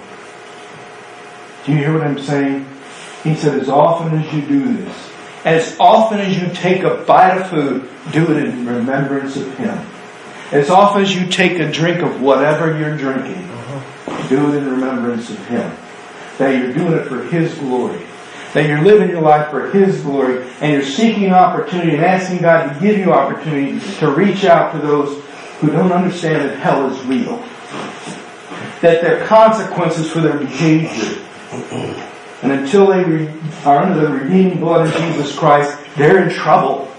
Do 1.64 1.72
you 1.72 1.78
hear 1.78 1.94
what 1.94 2.06
I'm 2.06 2.18
saying? 2.18 2.66
He 3.22 3.34
said, 3.34 3.58
as 3.58 3.68
often 3.68 4.18
as 4.18 4.32
you 4.34 4.42
do 4.42 4.76
this, 4.76 5.03
as 5.44 5.76
often 5.78 6.20
as 6.20 6.40
you 6.40 6.52
take 6.54 6.82
a 6.82 6.96
bite 7.06 7.38
of 7.38 7.50
food, 7.50 7.88
do 8.12 8.30
it 8.32 8.44
in 8.44 8.66
remembrance 8.66 9.36
of 9.36 9.56
Him. 9.58 9.78
As 10.52 10.70
often 10.70 11.02
as 11.02 11.14
you 11.14 11.26
take 11.28 11.58
a 11.58 11.70
drink 11.70 12.00
of 12.00 12.20
whatever 12.20 12.78
you're 12.78 12.96
drinking, 12.96 13.44
uh-huh. 13.44 14.28
do 14.28 14.52
it 14.52 14.58
in 14.58 14.70
remembrance 14.70 15.30
of 15.30 15.38
Him. 15.46 15.74
That 16.38 16.56
you're 16.56 16.72
doing 16.72 16.94
it 16.94 17.06
for 17.06 17.22
His 17.24 17.54
glory 17.58 18.04
that 18.54 18.68
you're 18.68 18.82
living 18.82 19.10
your 19.10 19.20
life 19.20 19.50
for 19.50 19.68
His 19.70 20.00
glory 20.00 20.48
and 20.60 20.72
you're 20.72 20.84
seeking 20.84 21.32
opportunity 21.32 21.96
and 21.96 22.04
asking 22.04 22.38
God 22.38 22.72
to 22.72 22.80
give 22.80 22.96
you 22.98 23.12
opportunity 23.12 23.80
to 23.98 24.10
reach 24.10 24.44
out 24.44 24.72
to 24.72 24.78
those 24.78 25.22
who 25.60 25.70
don't 25.70 25.92
understand 25.92 26.48
that 26.48 26.56
hell 26.58 26.88
is 26.88 27.04
real. 27.04 27.36
That 28.80 29.02
there 29.02 29.20
are 29.22 29.26
consequences 29.26 30.10
for 30.10 30.20
their 30.20 30.38
behavior. 30.38 31.20
And 32.44 32.52
until 32.52 32.88
they 32.88 33.02
re- 33.02 33.32
are 33.64 33.84
under 33.84 34.06
the 34.06 34.12
redeeming 34.12 34.60
blood 34.60 34.86
of 34.86 34.94
Jesus 34.94 35.34
Christ, 35.34 35.78
they're 35.96 36.22
in 36.22 36.28
trouble. 36.28 36.92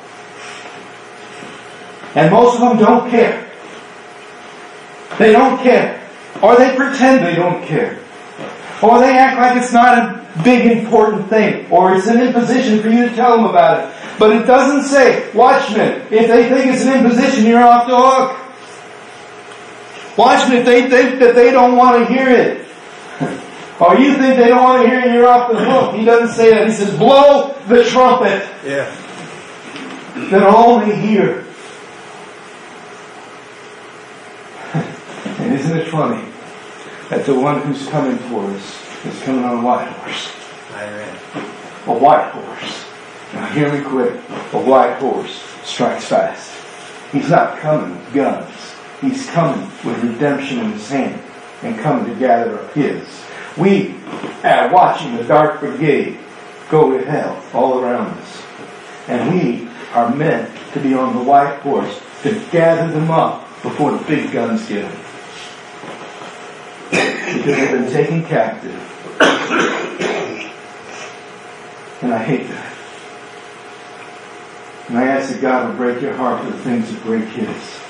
And 2.16 2.32
most 2.32 2.56
of 2.56 2.62
them 2.62 2.78
don't 2.80 3.12
care. 3.12 3.48
They 5.20 5.32
don't 5.32 5.62
care. 5.62 6.02
Or 6.42 6.56
they 6.56 6.76
pretend 6.76 7.24
they 7.24 7.36
don't 7.36 7.64
care. 7.64 8.00
Or 8.82 8.98
they 9.00 9.16
act 9.16 9.38
like 9.40 9.62
it's 9.62 9.72
not 9.72 10.00
a 10.00 10.42
big 10.44 10.66
important 10.66 11.30
thing, 11.30 11.70
or 11.70 11.96
it's 11.96 12.08
an 12.08 12.20
imposition 12.20 12.82
for 12.82 12.90
you 12.90 13.08
to 13.08 13.16
tell 13.16 13.38
them 13.38 13.46
about 13.46 13.82
it. 13.82 13.96
But 14.18 14.36
it 14.36 14.48
doesn't 14.48 14.90
say, 14.90 15.32
watchmen, 15.34 16.08
if 16.10 16.28
they 16.28 16.50
think 16.50 16.74
it's 16.74 16.86
an 16.86 17.06
imposition, 17.06 17.46
you're 17.46 17.62
off 17.62 17.88
the 17.88 17.96
hook. 17.96 18.42
Watchmen, 20.18 20.58
if 20.58 20.66
they 20.66 20.90
think 20.90 21.20
that 21.20 21.36
they 21.36 21.52
don't 21.52 21.78
want 21.78 22.00
to 22.00 22.12
hear 22.12 22.30
it, 22.30 22.66
or 23.80 23.98
you 23.98 24.14
think 24.14 24.38
they 24.38 24.48
don't 24.48 24.64
want 24.64 24.84
to 24.84 24.90
hear 24.90 25.14
you're 25.14 25.28
off 25.28 25.52
the 25.52 25.60
hook. 25.60 25.96
He 25.96 26.06
doesn't 26.06 26.36
say 26.36 26.52
that. 26.52 26.68
He 26.68 26.74
says, 26.74 26.98
blow 26.98 27.54
the 27.68 27.84
trumpet. 27.84 28.48
Yeah. 28.64 28.90
That 30.30 30.44
only 30.44 30.96
hear. 30.96 31.46
and 34.74 35.54
isn't 35.54 35.78
it 35.78 35.88
funny 35.90 36.24
that 37.10 37.26
the 37.26 37.38
one 37.38 37.62
who's 37.62 37.86
coming 37.90 38.18
for 38.30 38.46
us 38.46 39.06
is 39.06 39.22
coming 39.24 39.44
on 39.44 39.60
a 39.60 39.62
white 39.62 39.88
horse. 39.88 40.32
A 41.88 41.94
white 41.94 42.32
horse. 42.32 42.86
Now 43.34 43.46
hear 43.48 43.72
me 43.72 43.84
quick. 43.84 44.14
A 44.54 44.58
white 44.58 44.96
horse 44.96 45.44
strikes 45.64 46.06
fast. 46.06 46.52
He's 47.12 47.30
not 47.30 47.60
coming 47.60 47.98
with 47.98 48.14
guns. 48.14 48.56
He's 49.02 49.30
coming 49.30 49.70
with 49.84 50.02
redemption 50.02 50.60
in 50.60 50.72
his 50.72 50.90
hand 50.90 51.22
and 51.62 51.78
coming 51.80 52.06
to 52.06 52.20
gather 52.20 52.58
up 52.60 52.74
his. 52.74 53.25
We 53.58 53.96
are 54.44 54.72
watching 54.72 55.16
the 55.18 55.24
dark 55.24 55.60
brigade 55.60 56.20
go 56.70 56.98
to 56.98 57.06
hell 57.06 57.44
all 57.54 57.80
around 57.80 58.18
us. 58.18 58.44
And 59.08 59.34
we 59.34 59.70
are 59.94 60.14
meant 60.14 60.52
to 60.74 60.80
be 60.80 60.94
on 60.94 61.16
the 61.16 61.24
white 61.24 61.60
horse 61.60 62.02
to 62.24 62.34
gather 62.52 62.92
them 62.92 63.12
up 63.12 63.42
before 63.62 63.92
the 63.92 64.04
big 64.06 64.32
guns 64.32 64.68
get 64.68 64.90
them. 64.90 65.02
Because 66.90 67.46
they've 67.46 67.72
been 67.72 67.92
taken 67.92 68.26
captive 68.26 68.92
and 72.06 72.14
I 72.14 72.24
hate 72.24 72.48
that. 72.50 72.74
And 74.90 74.98
I 74.98 75.08
ask 75.08 75.32
that 75.32 75.42
God 75.42 75.68
would 75.68 75.78
break 75.78 76.02
your 76.02 76.14
heart 76.14 76.44
for 76.44 76.52
the 76.52 76.60
things 76.60 76.92
that 76.92 77.02
break 77.04 77.26
His. 77.30 77.82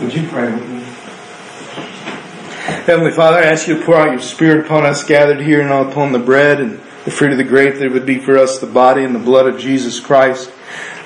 Would 0.00 0.14
you 0.14 0.28
pray 0.28 0.52
with 0.52 0.68
me? 0.68 0.95
Heavenly 2.86 3.10
Father, 3.10 3.38
I 3.38 3.46
ask 3.46 3.66
you 3.66 3.80
to 3.80 3.84
pour 3.84 3.96
out 3.96 4.12
your 4.12 4.20
Spirit 4.20 4.64
upon 4.64 4.86
us 4.86 5.02
gathered 5.02 5.40
here 5.40 5.60
and 5.60 5.72
upon 5.72 6.12
the 6.12 6.20
bread 6.20 6.60
and 6.60 6.78
the 7.04 7.10
fruit 7.10 7.32
of 7.32 7.36
the 7.36 7.42
grape 7.42 7.74
that 7.74 7.86
it 7.86 7.92
would 7.92 8.06
be 8.06 8.20
for 8.20 8.38
us 8.38 8.60
the 8.60 8.68
body 8.68 9.02
and 9.02 9.12
the 9.12 9.18
blood 9.18 9.48
of 9.48 9.58
Jesus 9.58 9.98
Christ, 9.98 10.52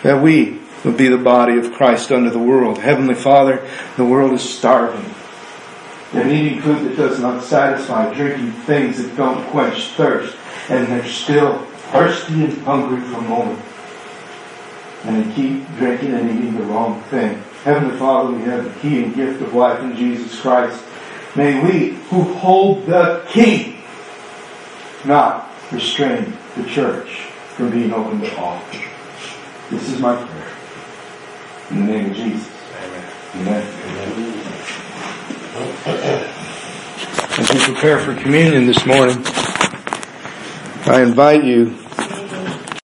that 0.03 0.21
we 0.21 0.59
would 0.85 0.99
be 0.99 1.09
the 1.09 1.17
body 1.17 1.57
of 1.57 1.73
Christ 1.73 2.13
unto 2.13 2.29
the 2.29 2.39
world. 2.39 2.77
Heavenly 2.77 3.15
Father, 3.15 3.67
the 3.97 4.05
world 4.05 4.35
is 4.35 4.43
starving. 4.43 5.11
They're 6.13 6.31
eating 6.31 6.61
food 6.61 6.85
that 6.85 6.97
does 6.97 7.19
not 7.19 7.43
satisfy, 7.43 8.13
drinking 8.13 8.53
things 8.53 9.03
that 9.03 9.17
don't 9.17 9.43
quench 9.47 9.87
thirst, 9.93 10.37
and 10.69 10.87
they're 10.87 11.07
still 11.07 11.61
thirsty 11.93 12.45
and 12.45 12.59
hungry 12.59 13.01
for 13.01 13.23
more. 13.23 13.59
And 15.05 15.25
they 15.25 15.35
keep 15.35 15.67
drinking 15.79 16.13
and 16.13 16.31
eating 16.31 16.59
the 16.59 16.65
wrong 16.65 17.01
thing. 17.05 17.43
Heavenly 17.65 17.97
Father, 17.97 18.35
we 18.35 18.43
have 18.43 18.65
the 18.65 18.81
key 18.81 19.03
and 19.03 19.15
gift 19.15 19.41
of 19.41 19.55
life 19.55 19.81
in 19.81 19.97
Jesus 19.97 20.39
Christ. 20.39 20.85
May 21.37 21.63
we, 21.63 21.91
who 22.09 22.23
hold 22.23 22.87
the 22.87 23.25
key, 23.29 23.77
not 25.05 25.49
restrain 25.71 26.37
the 26.57 26.65
church 26.65 27.27
from 27.57 27.71
being 27.71 27.93
open 27.93 28.21
to 28.21 28.37
all. 28.37 28.61
This 29.71 29.89
is 29.89 30.01
my 30.01 30.17
prayer. 30.17 30.57
In 31.71 31.87
the 31.87 31.93
name 31.93 32.11
of 32.11 32.17
Jesus. 32.17 32.51
Amen. 33.35 33.67
Amen. 33.77 33.81
As 37.39 37.53
we 37.53 37.61
prepare 37.61 38.01
for 38.01 38.15
communion 38.21 38.67
this 38.67 38.85
morning, 38.85 39.23
I 40.87 41.03
invite 41.03 41.45
you 41.45 41.77